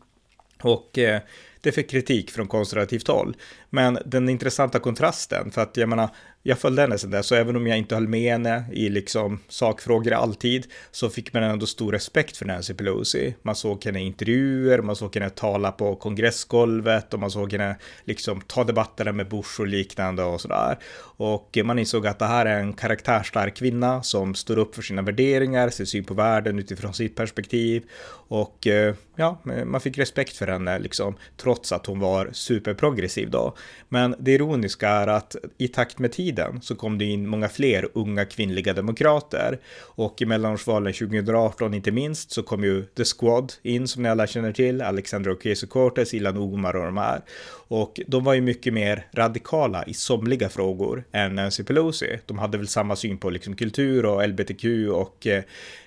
Och 0.63 0.99
eh, 0.99 1.21
det 1.61 1.73
fick 1.73 1.91
kritik 1.91 2.31
från 2.31 2.49
konservativt 2.49 3.09
håll. 3.09 3.37
Men 3.71 3.99
den 4.07 4.29
intressanta 4.29 4.79
kontrasten, 4.79 5.51
för 5.51 5.63
att 5.63 5.77
jag 5.77 5.89
menar, 5.89 6.09
jag 6.43 6.59
följde 6.59 6.83
henne 6.83 6.99
sen 6.99 7.11
dess, 7.11 7.27
så 7.27 7.35
även 7.35 7.57
om 7.57 7.67
jag 7.67 7.79
inte 7.79 7.95
höll 7.95 8.09
med 8.09 8.33
henne 8.33 8.65
i 8.73 8.89
liksom 8.89 9.39
sakfrågor 9.49 10.13
alltid, 10.13 10.67
så 10.91 11.11
fick 11.11 11.33
man 11.33 11.43
ändå 11.43 11.67
stor 11.67 11.93
respekt 11.93 12.37
för 12.37 12.47
Nancy 12.47 12.75
Pelosi. 12.75 13.35
Man 13.43 13.55
såg 13.55 13.85
henne 13.85 14.03
i 14.03 14.07
intervjuer, 14.07 14.79
man 14.79 14.97
såg 14.97 15.15
henne 15.15 15.31
tala 15.31 15.73
på 15.73 15.97
kongressgolvet 15.97 17.15
och 17.15 17.21
man 17.21 17.31
såg 17.31 17.53
henne 17.53 17.77
liksom 18.05 18.41
ta 18.41 18.65
debatterna 18.65 19.13
med 19.13 19.29
Bush 19.29 19.61
och 19.61 19.67
liknande 19.67 20.23
och 20.23 20.41
sådär. 20.41 20.79
Och 21.17 21.59
man 21.65 21.79
insåg 21.79 22.07
att 22.07 22.19
det 22.19 22.27
här 22.27 22.47
är 22.47 22.61
en 22.61 22.73
karaktärstark 22.73 23.57
kvinna 23.57 24.03
som 24.03 24.35
står 24.35 24.59
upp 24.59 24.75
för 24.75 24.83
sina 24.83 25.03
värderingar, 25.03 25.69
sin 25.69 25.87
syn 25.87 26.05
på 26.05 26.15
världen 26.15 26.59
utifrån 26.59 26.95
sitt 26.95 27.17
perspektiv. 27.17 27.85
Och 28.29 28.67
eh, 28.67 28.95
ja, 29.17 29.41
man 29.65 29.81
fick 29.81 29.99
respekt 29.99 30.37
för 30.37 30.47
henne 30.47 30.79
liksom, 30.79 31.17
trots 31.37 31.73
att 31.73 31.87
hon 31.87 32.01
var 32.01 32.31
superprogressiv 32.33 33.31
då. 33.31 33.57
Men 33.89 34.15
det 34.19 34.33
ironiska 34.33 34.89
är 34.89 35.07
att 35.07 35.37
i 35.59 35.69
takt 35.69 35.99
med 35.99 36.13
tiden 36.13 36.61
så 36.63 36.75
kom 36.75 36.99
det 36.99 37.05
in 37.05 37.29
många 37.29 37.49
fler 37.49 37.89
unga 37.95 38.25
kvinnliga 38.25 38.73
demokrater 38.73 39.59
och 39.79 40.23
i 40.23 40.27
mellanårsvalen 40.27 40.93
2018 40.93 41.75
inte 41.75 41.91
minst 41.91 42.31
så 42.31 42.43
kom 42.43 42.65
ju 42.65 42.85
The 42.85 43.05
Squad 43.05 43.53
in 43.63 43.89
som 43.89 44.03
ni 44.03 44.09
alla 44.09 44.27
känner 44.27 44.53
till, 44.53 44.83
Alexandra 44.83 45.33
Ocasio-Cortez, 45.33 46.15
Ilan 46.15 46.37
Omar 46.37 46.77
och 46.77 46.85
de 46.85 46.97
här. 46.97 47.21
Och 47.69 48.01
de 48.07 48.25
var 48.25 48.35
ju 48.35 48.41
mycket 48.41 48.75
mer 48.75 49.07
radikala 49.13 49.85
i 49.85 49.95
somliga 49.95 50.49
frågor 50.49 51.05
än 51.13 51.35
Nancy 51.35 51.65
Pelosi. 51.65 52.19
De 52.27 52.39
hade 52.39 52.59
väl 52.59 52.69
samma 52.69 52.97
syn 52.97 53.19
på 53.19 53.31
liksom 53.31 53.57
kultur 53.57 54.05
och 54.05 54.29
LBTQ 54.29 54.65
och 54.93 55.27
eh, 55.27 55.43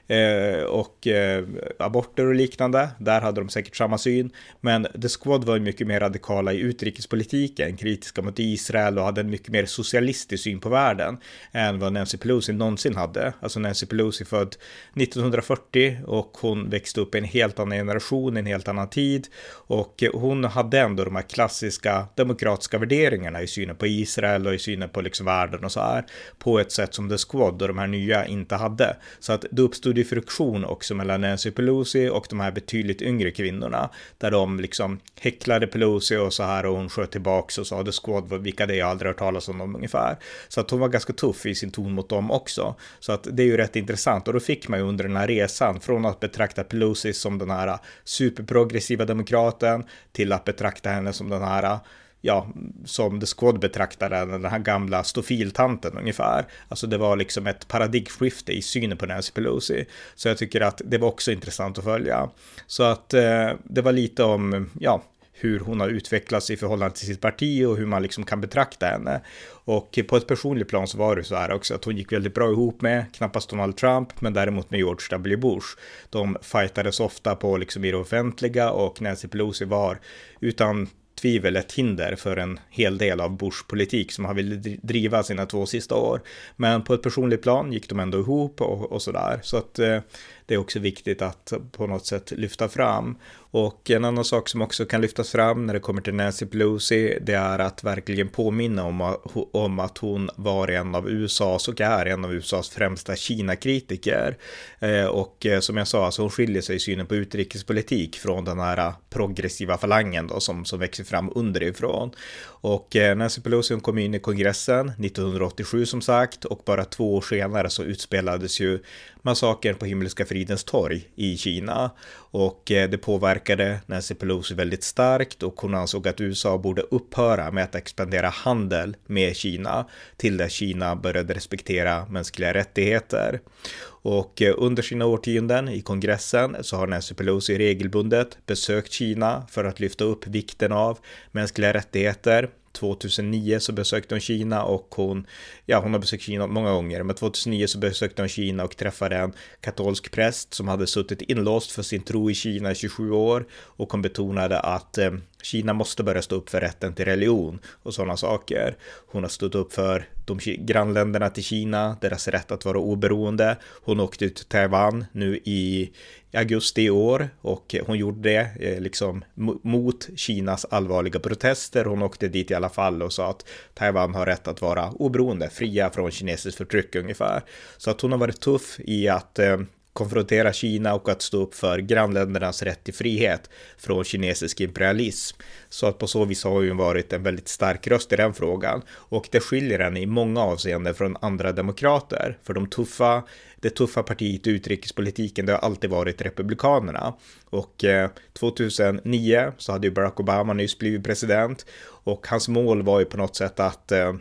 Eh, 0.07 0.63
och 0.63 1.07
eh, 1.07 1.45
aborter 1.79 2.25
och 2.25 2.35
liknande. 2.35 2.89
Där 2.99 3.21
hade 3.21 3.41
de 3.41 3.49
säkert 3.49 3.75
samma 3.75 3.97
syn. 3.97 4.31
Men 4.61 4.87
The 5.01 5.07
Squad 5.09 5.43
var 5.43 5.59
mycket 5.59 5.87
mer 5.87 5.99
radikala 5.99 6.53
i 6.53 6.59
utrikespolitiken, 6.59 7.77
kritiska 7.77 8.21
mot 8.21 8.39
Israel 8.39 8.99
och 8.99 9.05
hade 9.05 9.21
en 9.21 9.29
mycket 9.29 9.49
mer 9.49 9.65
socialistisk 9.65 10.43
syn 10.43 10.59
på 10.59 10.69
världen 10.69 11.17
än 11.51 11.79
vad 11.79 11.93
Nancy 11.93 12.17
Pelosi 12.17 12.53
någonsin 12.53 12.95
hade. 12.95 13.33
Alltså 13.39 13.59
Nancy 13.59 13.85
Pelosi 13.85 14.25
född 14.25 14.55
1940 14.95 15.97
och 16.05 16.37
hon 16.41 16.69
växte 16.69 17.01
upp 17.01 17.15
i 17.15 17.17
en 17.17 17.23
helt 17.23 17.59
annan 17.59 17.77
generation, 17.77 18.37
en 18.37 18.45
helt 18.45 18.67
annan 18.67 18.89
tid 18.89 19.27
och 19.51 20.03
eh, 20.03 20.11
hon 20.13 20.43
hade 20.43 20.79
ändå 20.79 21.03
de 21.03 21.15
här 21.15 21.23
klassiska 21.23 22.07
demokratiska 22.15 22.77
värderingarna 22.77 23.41
i 23.41 23.47
synen 23.47 23.75
på 23.75 23.87
Israel 23.87 24.47
och 24.47 24.53
i 24.53 24.59
synen 24.59 24.89
på 24.89 25.01
liksom 25.01 25.25
världen 25.25 25.63
och 25.63 25.71
så 25.71 25.79
här 25.79 26.05
på 26.39 26.59
ett 26.59 26.71
sätt 26.71 26.93
som 26.93 27.09
The 27.09 27.17
Squad 27.17 27.61
och 27.61 27.67
de 27.67 27.77
här 27.77 27.87
nya 27.87 28.25
inte 28.25 28.55
hade. 28.55 28.97
Så 29.19 29.33
att 29.33 29.45
det 29.51 29.61
uppstod 29.61 29.92
uppstod 29.93 29.97
ju 29.97 30.03
friktion 30.03 30.65
också 30.65 30.95
mellan 30.95 31.21
Nancy 31.21 31.51
Pelosi 31.51 32.09
och 32.09 32.25
de 32.29 32.39
här 32.39 32.51
betydligt 32.51 33.01
yngre 33.01 33.31
kvinnorna. 33.31 33.89
Där 34.19 34.31
de 34.31 34.59
liksom 34.59 34.99
häcklade 35.21 35.67
Pelosi 35.67 36.17
och 36.17 36.33
så 36.33 36.43
här 36.43 36.65
och 36.65 36.77
hon 36.77 36.89
sköt 36.89 37.11
tillbaks 37.11 37.57
och 37.57 37.67
sa 37.67 37.83
The 37.83 37.91
Squad, 37.91 38.41
vilka 38.41 38.65
det 38.65 38.73
är, 38.73 38.77
jag 38.77 38.89
aldrig 38.89 39.09
hört 39.09 39.19
talas 39.19 39.49
om 39.49 39.57
dem 39.57 39.75
ungefär. 39.75 40.17
Så 40.49 40.61
att 40.61 40.71
hon 40.71 40.79
var 40.79 40.89
ganska 40.89 41.13
tuff 41.13 41.45
i 41.45 41.55
sin 41.55 41.71
ton 41.71 41.93
mot 41.93 42.09
dem 42.09 42.31
också. 42.31 42.75
Så 42.99 43.11
att 43.11 43.27
det 43.31 43.43
är 43.43 43.47
ju 43.47 43.57
rätt 43.57 43.75
intressant 43.75 44.27
och 44.27 44.33
då 44.33 44.39
fick 44.39 44.67
man 44.67 44.79
ju 44.79 44.85
under 44.85 45.03
den 45.03 45.17
här 45.17 45.27
resan 45.27 45.79
från 45.79 46.05
att 46.05 46.19
betrakta 46.19 46.63
Pelosi 46.63 47.13
som 47.13 47.37
den 47.37 47.49
här 47.49 47.77
superprogressiva 48.03 49.05
demokraten 49.05 49.83
till 50.11 50.31
att 50.31 50.45
betrakta 50.45 50.89
henne 50.89 51.13
som 51.13 51.29
den 51.29 51.41
här 51.41 51.79
ja, 52.25 52.47
som 52.85 53.19
The 53.19 53.25
Squad 53.25 53.59
betraktade 53.59 54.25
den 54.25 54.45
här 54.45 54.59
gamla 54.59 55.03
stofiltanten 55.03 55.97
ungefär. 55.97 56.45
Alltså 56.67 56.87
det 56.87 56.97
var 56.97 57.15
liksom 57.15 57.47
ett 57.47 57.67
paradigmskifte 57.67 58.51
i 58.51 58.61
synen 58.61 58.97
på 58.97 59.05
Nancy 59.05 59.31
Pelosi. 59.31 59.85
Så 60.15 60.27
jag 60.27 60.37
tycker 60.37 60.61
att 60.61 60.81
det 60.85 60.97
var 60.97 61.07
också 61.07 61.31
intressant 61.31 61.77
att 61.77 61.83
följa. 61.83 62.29
Så 62.67 62.83
att 62.83 63.13
eh, 63.13 63.49
det 63.63 63.81
var 63.81 63.91
lite 63.91 64.23
om, 64.23 64.69
ja, 64.79 65.03
hur 65.33 65.59
hon 65.59 65.79
har 65.79 65.87
utvecklats 65.87 66.49
i 66.49 66.57
förhållande 66.57 66.95
till 66.95 67.07
sitt 67.07 67.21
parti 67.21 67.65
och 67.65 67.77
hur 67.77 67.85
man 67.85 68.03
liksom 68.03 68.23
kan 68.23 68.41
betrakta 68.41 68.85
henne. 68.85 69.21
Och 69.65 69.99
på 70.07 70.17
ett 70.17 70.27
personligt 70.27 70.67
plan 70.67 70.87
så 70.87 70.97
var 70.97 71.15
det 71.15 71.23
så 71.23 71.35
här 71.35 71.51
också 71.51 71.75
att 71.75 71.85
hon 71.85 71.97
gick 71.97 72.11
väldigt 72.11 72.33
bra 72.33 72.51
ihop 72.51 72.81
med, 72.81 73.05
knappast 73.13 73.49
Donald 73.49 73.77
Trump, 73.77 74.21
men 74.21 74.33
däremot 74.33 74.71
med 74.71 74.77
George 74.77 75.07
W. 75.09 75.37
Bush. 75.37 75.67
De 76.09 76.37
fightades 76.41 76.99
ofta 76.99 77.35
på 77.35 77.57
liksom 77.57 77.85
i 77.85 77.91
det 77.91 77.97
offentliga 77.97 78.71
och 78.71 79.01
Nancy 79.01 79.27
Pelosi 79.27 79.65
var 79.65 79.99
utan 80.39 80.89
tvivel 81.23 81.55
ett 81.55 81.71
hinder 81.71 82.15
för 82.15 82.37
en 82.37 82.59
hel 82.69 82.97
del 82.97 83.21
av 83.21 83.37
Bush 83.37 83.67
politik 83.67 84.11
som 84.11 84.25
han 84.25 84.35
ville 84.35 84.55
driva 84.81 85.23
sina 85.23 85.45
två 85.45 85.65
sista 85.65 85.95
år. 85.95 86.21
Men 86.55 86.83
på 86.83 86.93
ett 86.93 87.01
personligt 87.01 87.41
plan 87.41 87.73
gick 87.73 87.89
de 87.89 87.99
ändå 87.99 88.19
ihop 88.19 88.61
och, 88.61 88.91
och 88.91 89.01
sådär. 89.01 89.39
Så 89.43 89.57
att 89.57 89.79
eh, 89.79 89.99
det 90.45 90.53
är 90.53 90.57
också 90.57 90.79
viktigt 90.79 91.21
att 91.21 91.53
på 91.71 91.87
något 91.87 92.05
sätt 92.05 92.31
lyfta 92.31 92.69
fram. 92.69 93.17
Och 93.35 93.91
en 93.91 94.05
annan 94.05 94.25
sak 94.25 94.49
som 94.49 94.61
också 94.61 94.85
kan 94.85 95.01
lyftas 95.01 95.31
fram 95.31 95.65
när 95.65 95.73
det 95.73 95.79
kommer 95.79 96.01
till 96.01 96.13
Nancy 96.13 96.45
Pelosi, 96.45 97.17
det 97.21 97.33
är 97.33 97.59
att 97.59 97.83
verkligen 97.83 98.27
påminna 98.27 98.83
om, 98.83 99.15
om 99.53 99.79
att 99.79 99.97
hon 99.97 100.29
var 100.35 100.67
en 100.67 100.95
av 100.95 101.09
USAs 101.09 101.67
och 101.67 101.81
är 101.81 102.05
en 102.05 102.25
av 102.25 102.33
USAs 102.33 102.69
främsta 102.69 103.15
Kina-kritiker. 103.15 104.37
Eh, 104.79 105.05
och 105.05 105.45
eh, 105.45 105.59
som 105.59 105.77
jag 105.77 105.87
sa, 105.87 106.05
alltså 106.05 106.21
hon 106.21 106.31
skiljer 106.31 106.61
sig 106.61 106.75
i 106.75 106.79
synen 106.79 107.05
på 107.05 107.15
utrikespolitik 107.15 108.15
från 108.15 108.45
den 108.45 108.59
här 108.59 108.93
progressiva 109.09 109.77
falangen 109.77 110.27
då 110.27 110.39
som, 110.39 110.65
som 110.65 110.79
växer 110.79 111.03
fram 111.03 111.12
underifrån. 111.35 112.11
Och 112.45 112.95
eh, 112.95 113.17
Nancy 113.17 113.41
Pelosi 113.41 113.79
kom 113.79 113.97
in 113.97 114.13
i 114.13 114.19
kongressen 114.19 114.89
1987 114.89 115.85
som 115.85 116.01
sagt 116.01 116.45
och 116.45 116.61
bara 116.65 116.85
två 116.85 117.15
år 117.15 117.21
senare 117.21 117.69
så 117.69 117.83
utspelades 117.83 118.59
ju 118.59 118.79
massakern 119.23 119.75
på 119.75 119.85
Himmelska 119.85 120.25
fridens 120.25 120.63
torg 120.63 121.09
i 121.15 121.37
Kina 121.37 121.91
och 122.15 122.71
eh, 122.71 122.89
det 122.89 122.97
påverkade 122.97 123.79
Nancy 123.85 124.15
Pelosi 124.15 124.53
väldigt 124.53 124.83
starkt 124.83 125.43
och 125.43 125.61
hon 125.61 125.75
ansåg 125.75 126.07
att 126.07 126.21
USA 126.21 126.57
borde 126.57 126.81
upphöra 126.81 127.51
med 127.51 127.63
att 127.63 127.75
expandera 127.75 128.29
handel 128.29 128.95
med 129.05 129.35
Kina 129.35 129.85
till 130.17 130.37
dess 130.37 130.51
Kina 130.51 130.95
började 130.95 131.33
respektera 131.33 132.05
mänskliga 132.05 132.53
rättigheter. 132.53 133.39
Och 133.85 134.41
eh, 134.41 134.53
under 134.57 134.83
sina 134.83 135.05
årtionden 135.05 135.69
i 135.69 135.81
kongressen 135.81 136.55
så 136.61 136.77
har 136.77 136.87
Nancy 136.87 137.15
Pelosi 137.15 137.57
regelbundet 137.57 138.37
besökt 138.45 138.91
Kina 138.91 139.47
för 139.49 139.63
att 139.63 139.79
lyfta 139.79 140.03
upp 140.03 140.27
vikten 140.27 140.71
av 140.71 140.99
mänskliga 141.31 141.73
rättigheter 141.73 142.49
2009 142.73 143.59
så 143.59 143.71
besökte 143.71 144.15
hon 144.15 144.21
Kina 144.21 144.63
och 144.63 144.87
hon, 144.95 145.27
ja 145.65 145.79
hon 145.79 145.93
har 145.93 145.99
besökt 145.99 146.23
Kina 146.23 146.47
många 146.47 146.71
gånger, 146.71 147.03
men 147.03 147.15
2009 147.15 147.67
så 147.67 147.77
besökte 147.77 148.21
hon 148.21 148.29
Kina 148.29 148.63
och 148.63 148.77
träffade 148.77 149.15
en 149.15 149.33
katolsk 149.61 150.11
präst 150.11 150.53
som 150.53 150.67
hade 150.67 150.87
suttit 150.87 151.21
inlåst 151.21 151.71
för 151.71 151.83
sin 151.83 152.01
tro 152.01 152.31
i 152.31 152.33
Kina 152.33 152.71
i 152.71 152.75
27 152.75 153.11
år 153.11 153.45
och 153.53 153.91
hon 153.91 154.01
betonade 154.01 154.59
att 154.59 154.97
eh, 154.97 155.11
Kina 155.43 155.73
måste 155.73 156.03
börja 156.03 156.21
stå 156.21 156.35
upp 156.35 156.49
för 156.49 156.61
rätten 156.61 156.93
till 156.93 157.05
religion 157.05 157.59
och 157.83 157.93
sådana 157.93 158.17
saker. 158.17 158.77
Hon 159.07 159.23
har 159.23 159.29
stått 159.29 159.55
upp 159.55 159.73
för 159.73 160.09
de 160.25 160.39
grannländerna 160.43 161.29
till 161.29 161.43
Kina, 161.43 161.97
deras 162.01 162.27
rätt 162.27 162.51
att 162.51 162.65
vara 162.65 162.79
oberoende. 162.79 163.57
Hon 163.83 163.99
åkte 163.99 164.29
till 164.29 164.45
Taiwan 164.45 165.05
nu 165.11 165.37
i 165.43 165.91
augusti 166.33 166.81
i 166.81 166.89
år 166.89 167.29
och 167.41 167.75
hon 167.85 167.97
gjorde 167.97 168.29
det 168.29 168.49
eh, 168.59 168.81
liksom 168.81 169.23
mot 169.61 170.09
Kinas 170.15 170.65
allvarliga 170.65 171.19
protester. 171.19 171.85
Hon 171.85 172.01
åkte 172.01 172.27
dit 172.27 172.51
i 172.51 172.53
alla 172.53 172.69
fall 172.69 173.01
och 173.01 173.13
sa 173.13 173.29
att 173.29 173.45
Taiwan 173.73 174.15
har 174.15 174.25
rätt 174.25 174.47
att 174.47 174.61
vara 174.61 174.91
oberoende, 174.91 175.49
fria 175.49 175.89
från 175.89 176.11
kinesiskt 176.11 176.57
förtryck 176.57 176.95
ungefär. 176.95 177.41
Så 177.77 177.91
att 177.91 178.01
hon 178.01 178.11
har 178.11 178.19
varit 178.19 178.41
tuff 178.41 178.79
i 178.79 179.07
att 179.07 179.39
eh, 179.39 179.57
konfrontera 179.93 180.53
Kina 180.53 180.93
och 180.93 181.09
att 181.09 181.21
stå 181.21 181.37
upp 181.37 181.55
för 181.55 181.79
grannländernas 181.79 182.63
rätt 182.63 182.83
till 182.83 182.93
frihet 182.93 183.49
från 183.77 184.03
kinesisk 184.03 184.61
imperialism. 184.61 185.37
Så 185.69 185.87
att 185.87 185.97
på 185.97 186.07
så 186.07 186.25
vis 186.25 186.43
har 186.43 186.51
hon 186.51 186.77
varit 186.77 187.13
en 187.13 187.23
väldigt 187.23 187.47
stark 187.47 187.87
röst 187.87 188.13
i 188.13 188.15
den 188.15 188.33
frågan 188.33 188.81
och 188.89 189.27
det 189.31 189.39
skiljer 189.39 189.79
henne 189.79 189.99
i 189.99 190.05
många 190.05 190.41
avseenden 190.41 190.93
från 190.93 191.17
andra 191.21 191.51
demokrater. 191.51 192.37
För 192.43 192.53
de 192.53 192.67
tuffa, 192.67 193.23
det 193.55 193.69
tuffa 193.69 194.03
partiet 194.03 194.47
i 194.47 194.49
utrikespolitiken, 194.49 195.45
det 195.45 195.51
har 195.51 195.59
alltid 195.59 195.89
varit 195.89 196.21
republikanerna. 196.21 197.13
Och 197.49 197.83
eh, 197.83 198.09
2009 198.33 199.51
så 199.57 199.71
hade 199.71 199.87
ju 199.87 199.93
Barack 199.93 200.19
Obama 200.19 200.53
nyss 200.53 200.77
blivit 200.77 201.03
president 201.03 201.65
och 201.85 202.27
hans 202.27 202.47
mål 202.47 202.83
var 202.83 202.99
ju 202.99 203.05
på 203.05 203.17
något 203.17 203.35
sätt 203.35 203.59
att 203.59 203.91
eh, 203.91 204.13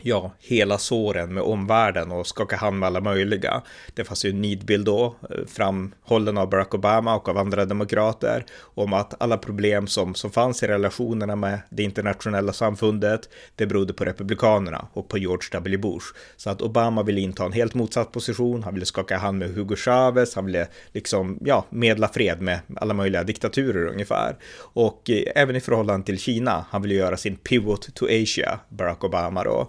ja, 0.00 0.32
hela 0.38 0.78
såren 0.78 1.34
med 1.34 1.42
omvärlden 1.42 2.12
och 2.12 2.26
skaka 2.26 2.56
hand 2.56 2.78
med 2.78 2.86
alla 2.86 3.00
möjliga. 3.00 3.62
Det 3.94 4.04
fanns 4.04 4.24
ju 4.24 4.30
en 4.30 4.40
nidbild 4.40 4.86
då, 4.86 5.16
eh, 5.30 5.46
framhållen 5.46 6.38
av 6.38 6.50
Barack 6.50 6.74
Obama 6.74 7.16
och 7.16 7.28
av 7.28 7.38
andra 7.38 7.64
demokrater, 7.64 8.44
om 8.74 8.92
att 8.92 9.22
alla 9.22 9.38
problem 9.38 9.86
som, 9.86 10.14
som 10.14 10.30
fanns 10.30 10.62
i 10.62 10.66
relationerna 10.66 11.36
med 11.36 11.58
det 11.70 11.82
internationella 11.82 12.52
samfundet, 12.52 13.28
det 13.56 13.66
berodde 13.66 13.92
på 13.92 14.04
republikanerna 14.04 14.86
och 14.92 15.08
på 15.08 15.18
George 15.18 15.48
W. 15.52 15.78
Bush. 15.78 16.06
Så 16.36 16.50
att 16.50 16.62
Obama 16.62 17.02
ville 17.02 17.20
inta 17.20 17.44
en 17.44 17.52
helt 17.52 17.74
motsatt 17.74 18.12
position, 18.12 18.62
han 18.62 18.74
ville 18.74 18.86
skaka 18.86 19.18
hand 19.18 19.38
med 19.38 19.54
Hugo 19.54 19.76
Chavez, 19.76 20.34
han 20.34 20.46
ville 20.46 20.68
liksom, 20.92 21.38
ja, 21.44 21.66
medla 21.70 22.08
fred 22.08 22.40
med 22.40 22.60
alla 22.76 22.94
möjliga 22.94 23.22
diktaturer 23.22 23.86
ungefär. 23.86 24.36
Och 24.58 25.10
eh, 25.10 25.22
även 25.34 25.56
i 25.56 25.60
förhållande 25.60 26.06
till 26.06 26.18
Kina, 26.18 26.64
han 26.70 26.82
ville 26.82 26.94
göra 26.94 27.16
sin 27.16 27.36
pivot 27.36 27.94
to 27.94 28.06
Asia, 28.06 28.60
Barack 28.68 29.04
Obama 29.04 29.44
då. 29.44 29.68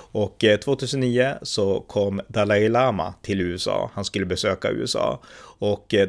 Och 0.11 0.43
eh, 0.43 0.57
2009 0.57 1.33
så 1.41 1.79
kom 1.79 2.21
Dalai 2.27 2.69
Lama 2.69 3.13
till 3.21 3.41
USA. 3.41 3.91
Han 3.93 4.05
skulle 4.05 4.25
besöka 4.25 4.71
USA. 4.71 5.21
Och 5.59 5.93
eh, 5.93 6.07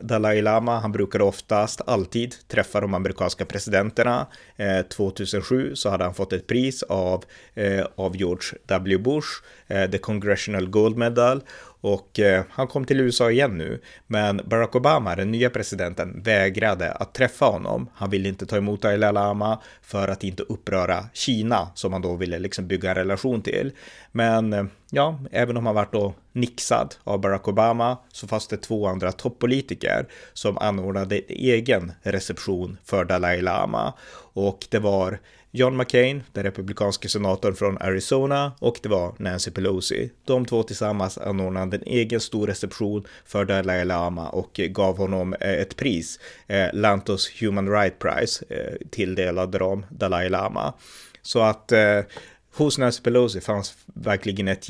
Dalai 0.00 0.42
Lama, 0.42 0.78
han 0.78 0.92
brukade 0.92 1.24
oftast 1.24 1.80
alltid 1.86 2.34
träffa 2.48 2.80
de 2.80 2.94
amerikanska 2.94 3.44
presidenterna. 3.44 4.26
Eh, 4.56 4.82
2007 4.82 5.74
så 5.74 5.90
hade 5.90 6.04
han 6.04 6.14
fått 6.14 6.32
ett 6.32 6.46
pris 6.46 6.82
av, 6.82 7.24
av 7.94 8.16
George 8.16 8.58
W. 8.66 8.98
Bush, 8.98 9.28
The 9.90 9.98
Congressional 9.98 10.68
Gold 10.68 10.96
Medal. 10.96 11.42
Och 11.80 12.20
han 12.50 12.66
kom 12.66 12.84
till 12.84 13.00
USA 13.00 13.30
igen 13.30 13.58
nu, 13.58 13.80
men 14.06 14.40
Barack 14.44 14.76
Obama, 14.76 15.16
den 15.16 15.30
nya 15.30 15.50
presidenten, 15.50 16.22
vägrade 16.22 16.92
att 16.92 17.14
träffa 17.14 17.44
honom. 17.44 17.88
Han 17.94 18.10
ville 18.10 18.28
inte 18.28 18.46
ta 18.46 18.56
emot 18.56 18.82
Dalai 18.82 19.12
Lama 19.12 19.60
för 19.82 20.08
att 20.08 20.24
inte 20.24 20.42
uppröra 20.42 21.04
Kina, 21.12 21.68
som 21.74 21.92
han 21.92 22.02
då 22.02 22.14
ville 22.14 22.38
liksom 22.38 22.66
bygga 22.66 22.90
en 22.90 22.96
relation 22.96 23.35
till. 23.42 23.72
Men 24.12 24.52
eh, 24.52 24.64
ja, 24.90 25.20
även 25.30 25.56
om 25.56 25.66
han 25.66 25.74
varit 25.74 25.92
då 25.92 26.14
nixad 26.32 26.94
av 27.04 27.20
Barack 27.20 27.48
Obama 27.48 27.98
så 28.12 28.28
fanns 28.28 28.48
det 28.48 28.56
två 28.56 28.86
andra 28.86 29.12
toppolitiker 29.12 30.06
som 30.32 30.58
anordnade 30.58 31.16
egen 31.28 31.92
reception 32.02 32.78
för 32.84 33.04
Dalai 33.04 33.40
Lama. 33.40 33.94
Och 34.32 34.66
det 34.70 34.78
var 34.78 35.18
John 35.56 35.76
McCain, 35.76 36.22
den 36.32 36.44
republikanske 36.44 37.08
senatorn 37.08 37.54
från 37.54 37.78
Arizona 37.78 38.52
och 38.58 38.78
det 38.82 38.88
var 38.88 39.14
Nancy 39.18 39.50
Pelosi. 39.50 40.10
De 40.24 40.46
två 40.46 40.62
tillsammans 40.62 41.18
anordnade 41.18 41.76
en 41.76 41.82
egen 41.86 42.20
stor 42.20 42.46
reception 42.46 43.06
för 43.24 43.44
Dalai 43.44 43.84
Lama 43.84 44.28
och 44.28 44.50
gav 44.54 44.98
honom 44.98 45.34
eh, 45.40 45.52
ett 45.52 45.76
pris, 45.76 46.20
eh, 46.46 46.66
Lantos 46.72 47.30
Human 47.40 47.70
Rights 47.70 47.96
Prize, 47.98 48.44
eh, 48.48 48.88
tilldelade 48.90 49.58
de 49.58 49.86
Dalai 49.90 50.28
Lama. 50.28 50.74
Så 51.22 51.40
att 51.40 51.72
eh, 51.72 52.00
hos 52.56 52.78
Nancy 52.78 53.02
Pelosi 53.02 53.40
fanns 53.40 53.76
verkligen 53.84 54.48
ett 54.48 54.66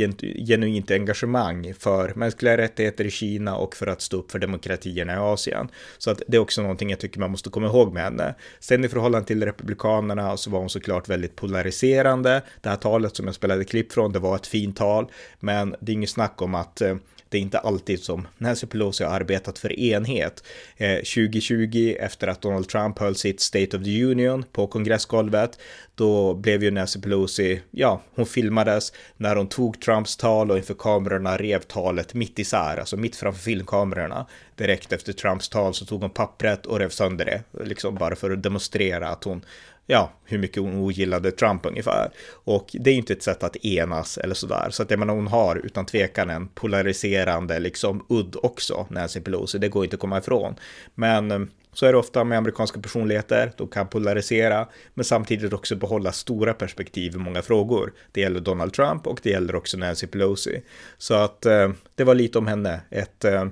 genuint 0.47 0.91
engagemang 0.91 1.75
för 1.79 2.13
mänskliga 2.15 2.57
rättigheter 2.57 3.05
i 3.05 3.11
Kina 3.11 3.57
och 3.57 3.77
för 3.77 3.87
att 3.87 4.01
stå 4.01 4.17
upp 4.17 4.31
för 4.31 4.39
demokratierna 4.39 5.13
i 5.13 5.17
Asien. 5.17 5.69
Så 5.99 6.11
att 6.11 6.23
det 6.29 6.37
är 6.37 6.41
också 6.41 6.63
någonting 6.63 6.91
jag 6.91 7.01
tycker 7.01 7.21
man 7.21 7.31
måste 7.31 7.51
komma 7.51 7.67
ihåg 7.67 7.93
med 7.93 8.03
henne. 8.03 8.35
Sen 8.61 8.85
i 8.85 8.89
förhållande 8.89 9.27
till 9.27 9.45
republikanerna 9.45 10.37
så 10.37 10.51
var 10.51 10.59
hon 10.59 10.71
såklart 10.71 11.09
väldigt 11.09 11.37
polariserande. 11.37 12.43
Det 12.61 12.69
här 12.69 12.77
talet 12.77 13.17
som 13.17 13.27
jag 13.27 13.35
spelade 13.35 13.65
klipp 13.65 13.93
från, 13.93 14.13
det 14.13 14.19
var 14.19 14.37
ett 14.37 14.47
fint 14.47 14.77
tal, 14.77 15.07
men 15.41 15.75
det 15.81 15.93
är 15.93 15.95
inget 15.95 16.11
snack 16.11 16.43
om 16.43 16.55
att 16.55 16.81
eh, 16.81 16.97
det 17.29 17.39
är 17.39 17.43
inte 17.43 17.59
alltid 17.59 18.01
som 18.01 18.29
Nancy 18.39 18.67
Pelosi 18.67 19.05
har 19.05 19.11
arbetat 19.11 19.59
för 19.59 19.73
enhet. 19.81 20.45
Eh, 20.77 20.97
2020 20.97 21.97
efter 22.01 22.29
att 22.29 22.43
Donald 22.43 22.69
Trump 22.69 22.99
höll 22.99 23.17
sitt 23.17 23.41
State 23.41 23.77
of 23.77 23.85
the 23.85 24.05
Union 24.05 24.45
på 24.53 24.67
kongressgolvet, 24.67 25.59
då 25.97 26.35
blev 26.35 26.63
ju 26.63 26.71
Nancy 26.71 27.01
Pelosi, 27.01 27.61
ja, 27.71 28.01
hon 28.15 28.27
filmades 28.27 28.93
när 29.17 29.37
hon 29.37 29.49
tog 29.49 29.81
Trumps 29.81 30.17
tal 30.17 30.51
och 30.51 30.57
inför 30.57 30.75
kamerorna 30.75 31.37
rev 31.37 31.61
talet 31.61 32.15
mitt 32.15 32.39
isär, 32.39 32.77
alltså 32.77 32.97
mitt 32.97 33.17
framför 33.17 33.41
filmkamerorna. 33.41 34.27
Direkt 34.55 34.93
efter 34.93 35.13
Trumps 35.13 35.49
tal 35.49 35.75
så 35.75 35.85
tog 35.85 36.01
hon 36.01 36.11
pappret 36.11 36.67
och 36.67 36.79
rev 36.79 36.89
sönder 36.89 37.25
det, 37.25 37.65
liksom 37.65 37.95
bara 37.95 38.17
för 38.17 38.31
att 38.31 38.43
demonstrera 38.43 39.09
att 39.09 39.25
hon 39.25 39.45
ja, 39.87 40.13
hur 40.25 40.39
mycket 40.39 40.63
hon 40.63 40.77
ogillade 40.77 41.31
Trump 41.31 41.67
ungefär. 41.67 42.11
Och 42.45 42.71
det 42.73 42.91
är 42.91 42.95
inte 42.95 43.13
ett 43.13 43.23
sätt 43.23 43.43
att 43.43 43.57
enas 43.57 44.19
eller 44.19 44.35
sådär. 44.35 44.69
Så 44.71 44.83
att 44.83 44.91
jag 44.91 44.99
menar, 44.99 45.15
hon 45.15 45.27
har 45.27 45.57
utan 45.57 45.87
tvekan 45.87 46.31
en 46.31 46.49
polariserande 46.49 47.59
liksom 47.59 48.07
udd 48.09 48.37
också, 48.43 48.87
Nancy 48.91 49.21
Pelosi. 49.21 49.59
Det 49.59 49.69
går 49.69 49.85
inte 49.85 49.97
att 49.97 50.01
komma 50.01 50.19
ifrån. 50.19 50.55
Men 50.95 51.51
så 51.77 51.87
är 51.87 51.93
det 51.93 51.99
ofta 51.99 52.25
med 52.25 52.39
amerikanska 52.39 52.81
personligheter. 52.81 53.53
De 53.57 53.69
kan 53.69 53.89
polarisera, 53.89 54.69
men 54.95 55.05
samtidigt 55.05 55.53
också 55.53 55.77
behålla 55.77 56.13
stora 56.13 56.55
perspektiv 56.55 57.15
i 57.15 57.19
många 57.19 57.43
frågor. 57.43 57.93
Det 58.13 58.21
gäller 58.21 58.41
Donald 58.41 58.73
Trump 58.73 59.07
och 59.07 59.21
det 59.23 59.31
gäller 59.31 59.55
också 59.55 59.77
Nancy 59.77 60.07
Pelosi. 60.07 60.63
Så 60.99 61.15
att 61.15 61.47
eh, 61.47 61.71
det 61.95 62.05
var 62.05 62.15
lite 62.15 62.39
om 62.39 62.47
henne. 62.47 62.81
Ett, 62.91 63.25
eh, 63.25 63.47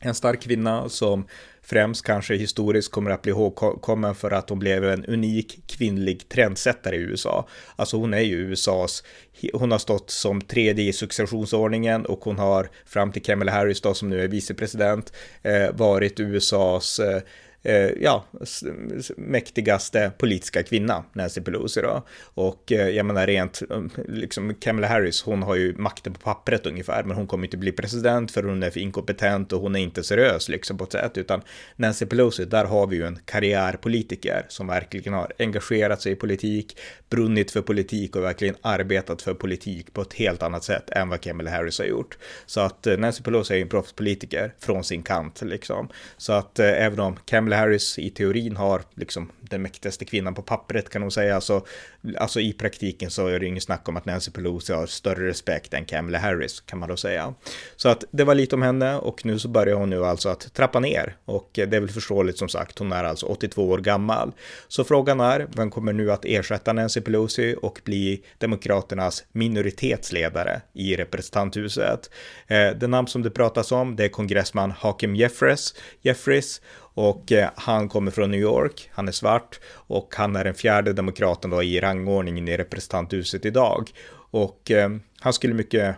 en 0.00 0.14
stark 0.14 0.42
kvinna 0.42 0.88
som 0.88 1.26
främst 1.62 2.04
kanske 2.04 2.34
historiskt 2.34 2.92
kommer 2.92 3.10
att 3.10 3.22
bli 3.22 3.30
ihågkommen 3.30 4.14
för 4.14 4.30
att 4.30 4.48
hon 4.48 4.58
blev 4.58 4.84
en 4.84 5.04
unik 5.04 5.62
kvinnlig 5.66 6.28
trendsättare 6.28 6.96
i 6.96 6.98
USA. 6.98 7.48
Alltså 7.76 7.96
hon 7.96 8.14
är 8.14 8.20
ju 8.20 8.36
USAs, 8.36 9.02
hon 9.52 9.70
har 9.70 9.78
stått 9.78 10.10
som 10.10 10.40
tredje 10.40 10.84
i 10.84 10.92
successionsordningen 10.92 12.06
och 12.06 12.24
hon 12.24 12.38
har 12.38 12.68
fram 12.86 13.12
till 13.12 13.22
Kamala 13.22 13.52
Harris 13.52 13.80
då 13.80 13.94
som 13.94 14.10
nu 14.10 14.22
är 14.22 14.28
vicepresident 14.28 15.12
eh, 15.42 15.72
varit 15.72 16.20
USAs 16.20 16.98
eh, 16.98 17.16
eh, 17.16 17.22
Eh, 17.62 17.90
ja, 18.00 18.24
mäktigaste 19.16 20.12
politiska 20.18 20.62
kvinna, 20.62 21.04
Nancy 21.12 21.40
Pelosi 21.40 21.80
då. 21.80 22.02
Och 22.22 22.72
eh, 22.72 22.88
jag 22.88 23.06
menar 23.06 23.26
rent, 23.26 23.62
um, 23.68 23.90
liksom 24.08 24.54
Kamala 24.54 24.86
Harris, 24.86 25.22
hon 25.22 25.42
har 25.42 25.54
ju 25.54 25.74
makten 25.76 26.12
på 26.12 26.20
pappret 26.20 26.66
ungefär, 26.66 27.04
men 27.04 27.16
hon 27.16 27.26
kommer 27.26 27.44
inte 27.44 27.56
bli 27.56 27.72
president 27.72 28.30
för 28.30 28.42
hon 28.42 28.62
är 28.62 28.70
för 28.70 28.80
inkompetent 28.80 29.52
och 29.52 29.60
hon 29.60 29.76
är 29.76 29.80
inte 29.80 30.02
seriös 30.02 30.48
liksom 30.48 30.78
på 30.78 30.84
ett 30.84 30.92
sätt, 30.92 31.18
utan 31.18 31.42
Nancy 31.76 32.06
Pelosi, 32.06 32.44
där 32.44 32.64
har 32.64 32.86
vi 32.86 32.96
ju 32.96 33.06
en 33.06 33.18
karriärpolitiker 33.24 34.46
som 34.48 34.66
verkligen 34.66 35.12
har 35.12 35.32
engagerat 35.38 36.02
sig 36.02 36.12
i 36.12 36.16
politik, 36.16 36.78
brunnit 37.10 37.50
för 37.50 37.62
politik 37.62 38.16
och 38.16 38.22
verkligen 38.22 38.54
arbetat 38.62 39.22
för 39.22 39.34
politik 39.34 39.92
på 39.92 40.02
ett 40.02 40.12
helt 40.12 40.42
annat 40.42 40.64
sätt 40.64 40.90
än 40.90 41.08
vad 41.08 41.20
Kamala 41.20 41.50
Harris 41.50 41.78
har 41.78 41.86
gjort. 41.86 42.18
Så 42.46 42.60
att 42.60 42.86
eh, 42.86 42.98
Nancy 42.98 43.22
Pelosi 43.22 43.54
är 43.54 43.56
ju 43.56 43.62
en 43.62 43.68
proffspolitiker 43.68 44.54
från 44.58 44.84
sin 44.84 45.02
kant 45.02 45.42
liksom. 45.42 45.88
Så 46.16 46.32
att 46.32 46.58
eh, 46.58 46.84
även 46.84 47.00
om 47.00 47.16
Kamala 47.24 47.56
Harris 47.58 47.98
i 47.98 48.10
teorin 48.10 48.56
har 48.56 48.82
liksom 48.94 49.30
den 49.40 49.62
mäktigaste 49.62 50.04
kvinnan 50.04 50.34
på 50.34 50.42
pappret 50.42 50.90
kan 50.90 51.02
hon 51.02 51.10
säga. 51.10 51.34
Alltså, 51.34 51.66
alltså 52.18 52.40
i 52.40 52.52
praktiken 52.52 53.10
så 53.10 53.26
är 53.26 53.40
det 53.40 53.46
inget 53.46 53.62
snack 53.62 53.88
om 53.88 53.96
att 53.96 54.04
Nancy 54.04 54.30
Pelosi 54.30 54.72
har 54.72 54.86
större 54.86 55.28
respekt 55.28 55.74
än 55.74 55.84
Kamala 55.84 56.18
Harris 56.18 56.60
kan 56.60 56.78
man 56.78 56.88
då 56.88 56.96
säga. 56.96 57.34
Så 57.76 57.88
att 57.88 58.04
det 58.10 58.24
var 58.24 58.34
lite 58.34 58.54
om 58.54 58.62
henne 58.62 58.96
och 58.96 59.26
nu 59.26 59.38
så 59.38 59.48
börjar 59.48 59.74
hon 59.74 59.90
nu 59.90 60.04
alltså 60.04 60.28
att 60.28 60.54
trappa 60.54 60.80
ner 60.80 61.16
och 61.24 61.50
det 61.52 61.62
är 61.62 61.80
väl 61.80 61.90
förståeligt 61.90 62.38
som 62.38 62.48
sagt. 62.48 62.78
Hon 62.78 62.92
är 62.92 63.04
alltså 63.04 63.26
82 63.26 63.68
år 63.68 63.78
gammal. 63.78 64.32
Så 64.68 64.84
frågan 64.84 65.20
är, 65.20 65.48
vem 65.56 65.70
kommer 65.70 65.92
nu 65.92 66.12
att 66.12 66.24
ersätta 66.24 66.72
Nancy 66.72 67.00
Pelosi 67.00 67.56
och 67.62 67.80
bli 67.84 68.22
Demokraternas 68.38 69.24
minoritetsledare 69.32 70.60
i 70.72 70.96
representanthuset? 70.96 72.10
Eh, 72.46 72.70
det 72.70 72.86
namn 72.86 73.08
som 73.08 73.22
det 73.22 73.30
pratas 73.30 73.72
om, 73.72 73.96
det 73.96 74.04
är 74.04 74.08
kongressman 74.08 74.70
Hakim 74.70 75.16
Jeffries. 75.16 75.74
Jeffries 76.02 76.60
och 76.98 77.32
eh, 77.32 77.50
han 77.54 77.88
kommer 77.88 78.10
från 78.10 78.30
New 78.30 78.40
York, 78.40 78.90
han 78.92 79.08
är 79.08 79.12
svart 79.12 79.60
och 79.72 80.14
han 80.16 80.36
är 80.36 80.44
den 80.44 80.54
fjärde 80.54 80.92
demokraten 80.92 81.50
då 81.50 81.62
i 81.62 81.80
rangordningen 81.80 82.48
i 82.48 82.56
representanthuset 82.56 83.44
idag. 83.44 83.90
Och 84.30 84.70
eh, 84.70 84.90
han 85.20 85.32
skulle 85.32 85.54
mycket 85.54 85.96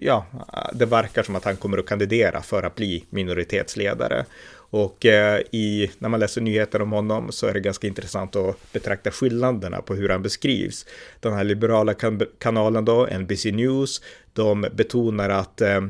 ja, 0.00 0.26
det 0.72 0.86
verkar 0.86 1.22
som 1.22 1.36
att 1.36 1.44
han 1.44 1.56
kommer 1.56 1.78
att 1.78 1.86
kandidera 1.86 2.42
för 2.42 2.62
att 2.62 2.74
bli 2.74 3.04
minoritetsledare. 3.10 4.24
Och 4.54 5.06
eh, 5.06 5.40
i, 5.50 5.90
när 5.98 6.08
man 6.08 6.20
läser 6.20 6.40
nyheter 6.40 6.82
om 6.82 6.92
honom 6.92 7.32
så 7.32 7.46
är 7.46 7.52
det 7.52 7.60
ganska 7.60 7.86
intressant 7.86 8.36
att 8.36 8.72
betrakta 8.72 9.10
skillnaderna 9.10 9.82
på 9.82 9.94
hur 9.94 10.08
han 10.08 10.22
beskrivs. 10.22 10.86
Den 11.20 11.32
här 11.32 11.44
liberala 11.44 11.94
kan 11.94 12.22
kanalen 12.38 12.84
då, 12.84 13.06
NBC 13.18 13.44
News, 13.52 14.02
de 14.34 14.66
betonar 14.72 15.30
att 15.30 15.60
eh, 15.60 15.80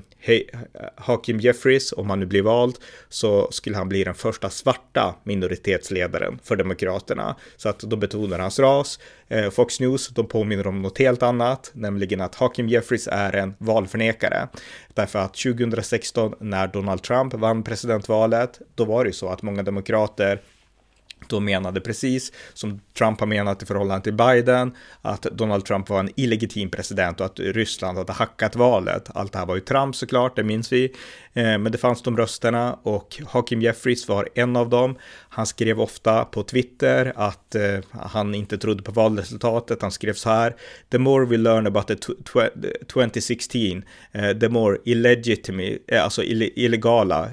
Hakim 0.96 1.40
Jeffries, 1.40 1.92
om 1.92 2.10
han 2.10 2.20
nu 2.20 2.26
blir 2.26 2.42
vald, 2.42 2.78
så 3.08 3.48
skulle 3.50 3.76
han 3.76 3.88
bli 3.88 4.04
den 4.04 4.14
första 4.14 4.50
svarta 4.50 5.14
minoritetsledaren 5.24 6.38
för 6.42 6.56
Demokraterna. 6.56 7.36
Så 7.56 7.68
att 7.68 7.78
de 7.78 8.00
betonar 8.00 8.38
hans 8.38 8.58
ras. 8.58 8.98
Eh, 9.28 9.50
Fox 9.50 9.80
News, 9.80 10.08
de 10.08 10.26
påminner 10.26 10.66
om 10.66 10.82
något 10.82 10.98
helt 10.98 11.22
annat, 11.22 11.70
nämligen 11.74 12.20
att 12.20 12.34
Hakim 12.34 12.68
Jeffries 12.68 13.08
är 13.12 13.36
en 13.36 13.54
valförnekare. 13.58 14.48
Därför 14.94 15.18
att 15.18 15.34
2016 15.34 16.34
när 16.40 16.66
Donald 16.66 17.02
Trump 17.02 17.34
vann 17.34 17.62
presidentvalet, 17.62 18.60
då 18.74 18.84
var 18.84 19.04
det 19.04 19.08
ju 19.08 19.14
så 19.14 19.28
att 19.28 19.42
många 19.42 19.62
demokrater 19.62 20.40
de 21.28 21.44
menade 21.44 21.80
precis 21.80 22.32
som 22.54 22.80
Trump 22.98 23.20
har 23.20 23.26
menat 23.26 23.62
i 23.62 23.66
förhållande 23.66 24.04
till 24.04 24.14
Biden, 24.14 24.74
att 25.02 25.22
Donald 25.22 25.64
Trump 25.64 25.88
var 25.88 26.00
en 26.00 26.10
illegitim 26.16 26.70
president 26.70 27.20
och 27.20 27.26
att 27.26 27.40
Ryssland 27.40 27.98
hade 27.98 28.12
hackat 28.12 28.56
valet. 28.56 29.10
Allt 29.14 29.32
det 29.32 29.38
här 29.38 29.46
var 29.46 29.54
ju 29.54 29.60
Trump 29.60 29.96
såklart, 29.96 30.36
det 30.36 30.44
minns 30.44 30.72
vi. 30.72 30.84
Eh, 31.34 31.58
men 31.58 31.72
det 31.72 31.78
fanns 31.78 32.02
de 32.02 32.16
rösterna 32.16 32.78
och 32.82 33.22
Hakim 33.26 33.62
Jeffries 33.62 34.08
var 34.08 34.28
en 34.34 34.56
av 34.56 34.68
dem. 34.68 34.98
Han 35.28 35.46
skrev 35.46 35.80
ofta 35.80 36.24
på 36.24 36.42
Twitter 36.42 37.12
att 37.16 37.54
eh, 37.54 37.78
han 37.90 38.34
inte 38.34 38.58
trodde 38.58 38.82
på 38.82 38.92
valresultatet. 38.92 39.82
Han 39.82 39.90
skrev 39.90 40.12
så 40.12 40.30
här. 40.30 40.56
The 40.90 40.98
more 40.98 41.26
we 41.26 41.36
learn 41.36 41.66
about 41.66 41.86
the 41.86 41.96
2016, 42.92 43.82
eh, 44.12 44.38
the 44.38 44.48
more 44.48 44.78
illegitimate, 44.84 46.02
alltså 46.02 46.22
illegala, 46.22 47.28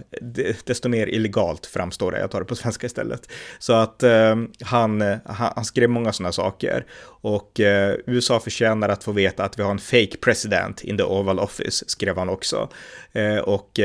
desto 0.66 0.90
mer 0.90 1.08
illegalt 1.08 1.66
framstår 1.66 2.12
det. 2.12 2.20
Jag 2.20 2.32
tar 2.32 2.40
det 2.40 2.46
på 2.46 2.56
svenska 2.56 2.88
istället. 2.88 3.32
Så 3.60 3.74
att 3.82 4.04
eh, 4.04 4.36
han, 4.64 5.02
eh, 5.02 5.18
han, 5.26 5.66
skrev 5.66 5.90
många 5.90 6.14
sådana 6.14 6.32
saker. 6.32 6.86
Och 7.04 7.60
eh, 7.60 7.96
USA 8.08 8.40
förtjänar 8.40 8.90
att 8.90 9.04
få 9.04 9.12
veta 9.12 9.44
att 9.44 9.60
vi 9.60 9.64
har 9.64 9.72
en 9.72 9.80
fake 9.80 10.18
president 10.22 10.84
in 10.84 10.98
the 10.98 11.04
Oval 11.04 11.40
Office, 11.40 11.86
skrev 11.88 12.18
han 12.18 12.30
också. 12.30 12.70
Eh, 13.12 13.38
och 13.38 13.80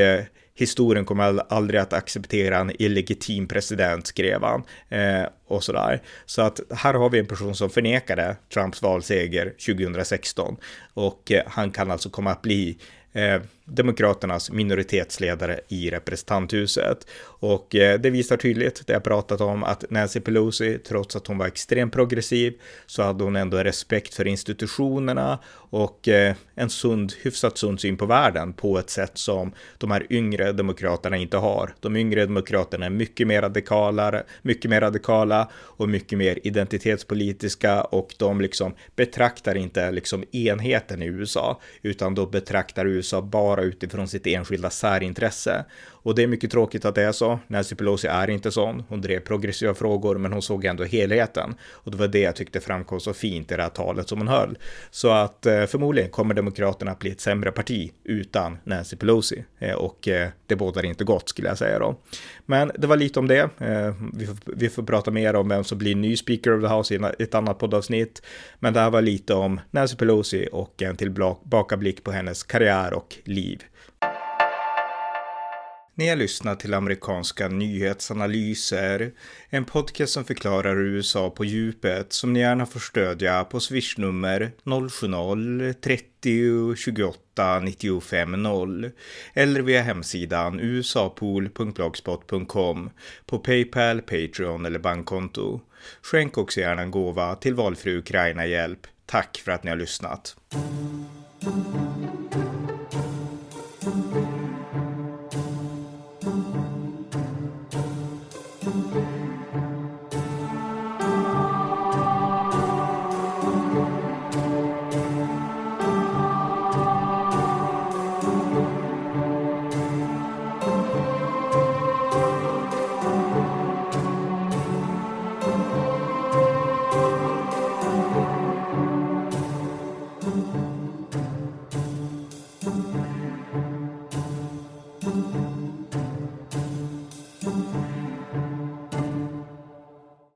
historien 0.57 1.05
kommer 1.05 1.41
aldrig 1.49 1.79
att 1.79 1.93
acceptera 1.93 2.57
en 2.57 2.81
illegitim 2.81 3.47
president, 3.47 4.07
skrev 4.07 4.43
han. 4.43 4.63
Eh, 4.89 5.27
och 5.47 5.63
sådär. 5.63 6.01
Så 6.25 6.41
att 6.41 6.59
här 6.71 6.93
har 6.93 7.09
vi 7.09 7.19
en 7.19 7.25
person 7.25 7.55
som 7.55 7.69
förnekade 7.69 8.35
Trumps 8.53 8.81
valseger 8.81 9.53
2016 9.65 10.57
och 10.93 11.31
eh, 11.31 11.43
han 11.47 11.71
kan 11.71 11.91
alltså 11.91 12.09
komma 12.09 12.31
att 12.31 12.41
bli 12.41 12.77
eh, 13.13 13.41
Demokraternas 13.69 14.51
minoritetsledare 14.51 15.59
i 15.67 15.89
representanthuset. 15.89 17.07
Och 17.23 17.75
eh, 17.75 17.99
det 17.99 18.09
visar 18.09 18.37
tydligt, 18.37 18.87
det 18.87 18.93
jag 18.93 19.03
pratat 19.03 19.41
om, 19.41 19.63
att 19.63 19.83
Nancy 19.89 20.19
Pelosi, 20.19 20.79
trots 20.87 21.15
att 21.15 21.27
hon 21.27 21.37
var 21.37 21.47
extremt 21.47 21.93
progressiv, 21.93 22.53
så 22.85 23.03
hade 23.03 23.23
hon 23.23 23.35
ändå 23.35 23.57
respekt 23.57 24.13
för 24.13 24.27
institutionerna 24.27 25.39
och 25.69 26.07
eh, 26.07 26.35
en 26.55 26.69
sund, 26.69 27.13
hyfsat 27.21 27.57
sund 27.57 27.81
syn 27.81 27.97
på 27.97 28.05
världen 28.05 28.53
på 28.53 28.79
ett 28.79 28.89
sätt 28.89 29.11
som 29.13 29.51
de 29.77 29.91
här 29.91 30.07
yngre 30.09 30.51
demokraterna 30.51 31.17
inte 31.17 31.37
har. 31.37 31.73
De 31.79 31.95
yngre 31.95 32.25
demokraterna 32.25 32.85
är 32.85 32.89
mycket 32.89 33.27
mer 33.27 33.41
radikala, 33.41 34.23
mycket 34.41 34.69
mer 34.71 34.81
radikala 34.81 35.49
och 35.53 35.89
mycket 35.89 36.17
mer 36.17 36.39
identitetspolitiska 36.43 37.81
och 37.81 38.15
de 38.17 38.41
liksom 38.41 38.75
betraktar 38.95 39.55
inte 39.55 39.91
liksom 39.91 40.23
enheten 40.31 41.01
i 41.01 41.05
USA, 41.05 41.61
utan 41.81 42.15
då 42.15 42.25
betraktar 42.25 42.85
USA 42.85 43.21
bara 43.21 43.56
bara 43.57 43.65
utifrån 43.65 44.07
sitt 44.07 44.27
enskilda 44.27 44.69
särintresse. 44.69 45.65
Och 46.03 46.15
det 46.15 46.23
är 46.23 46.27
mycket 46.27 46.51
tråkigt 46.51 46.85
att 46.85 46.95
det 46.95 47.03
är 47.03 47.11
så. 47.11 47.39
Nancy 47.47 47.75
Pelosi 47.75 48.07
är 48.07 48.29
inte 48.29 48.51
sån. 48.51 48.83
Hon 48.89 49.01
drev 49.01 49.19
progressiva 49.19 49.73
frågor, 49.73 50.17
men 50.17 50.33
hon 50.33 50.41
såg 50.41 50.65
ändå 50.65 50.83
helheten. 50.83 51.55
Och 51.71 51.91
det 51.91 51.97
var 51.97 52.07
det 52.07 52.19
jag 52.19 52.35
tyckte 52.35 52.59
framkom 52.59 52.99
så 52.99 53.13
fint 53.13 53.51
i 53.51 53.55
det 53.55 53.63
här 53.63 53.69
talet 53.69 54.09
som 54.09 54.17
hon 54.17 54.27
höll. 54.27 54.57
Så 54.91 55.09
att 55.09 55.45
eh, 55.45 55.65
förmodligen 55.65 56.09
kommer 56.09 56.33
Demokraterna 56.33 56.91
att 56.91 56.99
bli 56.99 57.11
ett 57.11 57.21
sämre 57.21 57.51
parti 57.51 57.91
utan 58.03 58.57
Nancy 58.63 58.95
Pelosi. 58.95 59.43
Eh, 59.59 59.75
och 59.75 60.07
eh, 60.07 60.29
det 60.45 60.55
bådar 60.55 60.85
inte 60.85 61.03
gott 61.03 61.29
skulle 61.29 61.47
jag 61.47 61.57
säga 61.57 61.79
då. 61.79 61.95
Men 62.45 62.71
det 62.77 62.87
var 62.87 62.97
lite 62.97 63.19
om 63.19 63.27
det. 63.27 63.49
Vi 64.13 64.25
får, 64.25 64.37
vi 64.45 64.69
får 64.69 64.83
prata 64.83 65.11
mer 65.11 65.35
om 65.35 65.49
vem 65.49 65.63
som 65.63 65.77
blir 65.77 65.95
ny 65.95 66.17
Speaker 66.17 66.57
of 66.57 66.63
the 66.63 66.75
House 66.75 66.95
i 67.19 67.23
ett 67.23 67.35
annat 67.35 67.59
poddavsnitt. 67.59 68.21
Men 68.59 68.73
det 68.73 68.79
här 68.79 68.89
var 68.89 69.01
lite 69.01 69.33
om 69.33 69.59
Nancy 69.71 69.95
Pelosi 69.95 70.49
och 70.51 70.81
en 70.81 70.95
tillbakablick 70.95 72.03
på 72.03 72.11
hennes 72.11 72.43
karriär 72.43 72.93
och 72.93 73.15
liv. 73.23 73.63
Ni 75.97 76.09
har 76.09 76.15
lyssnat 76.15 76.59
till 76.59 76.73
amerikanska 76.73 77.47
nyhetsanalyser, 77.47 79.11
en 79.49 79.65
podcast 79.65 80.13
som 80.13 80.25
förklarar 80.25 80.81
USA 80.81 81.29
på 81.29 81.45
djupet 81.45 82.13
som 82.13 82.33
ni 82.33 82.39
gärna 82.39 82.65
får 82.65 82.79
stödja 82.79 83.43
på 83.43 83.59
swishnummer 83.59 84.51
070-30 84.63 86.75
28 86.75 87.59
95 87.59 88.43
0 88.43 88.91
eller 89.33 89.61
via 89.61 89.81
hemsidan 89.81 90.59
usapool.blogspot.com 90.59 92.89
på 93.25 93.39
Paypal, 93.39 94.01
Patreon 94.01 94.65
eller 94.65 94.79
bankkonto. 94.79 95.61
Skänk 96.01 96.37
också 96.37 96.59
gärna 96.59 96.81
en 96.81 96.91
gåva 96.91 97.35
till 97.35 97.53
valfri 97.53 97.97
Ukraina-hjälp. 97.97 98.87
Tack 99.05 99.41
för 99.45 99.51
att 99.51 99.63
ni 99.63 99.69
har 99.69 99.77
lyssnat. 99.77 100.35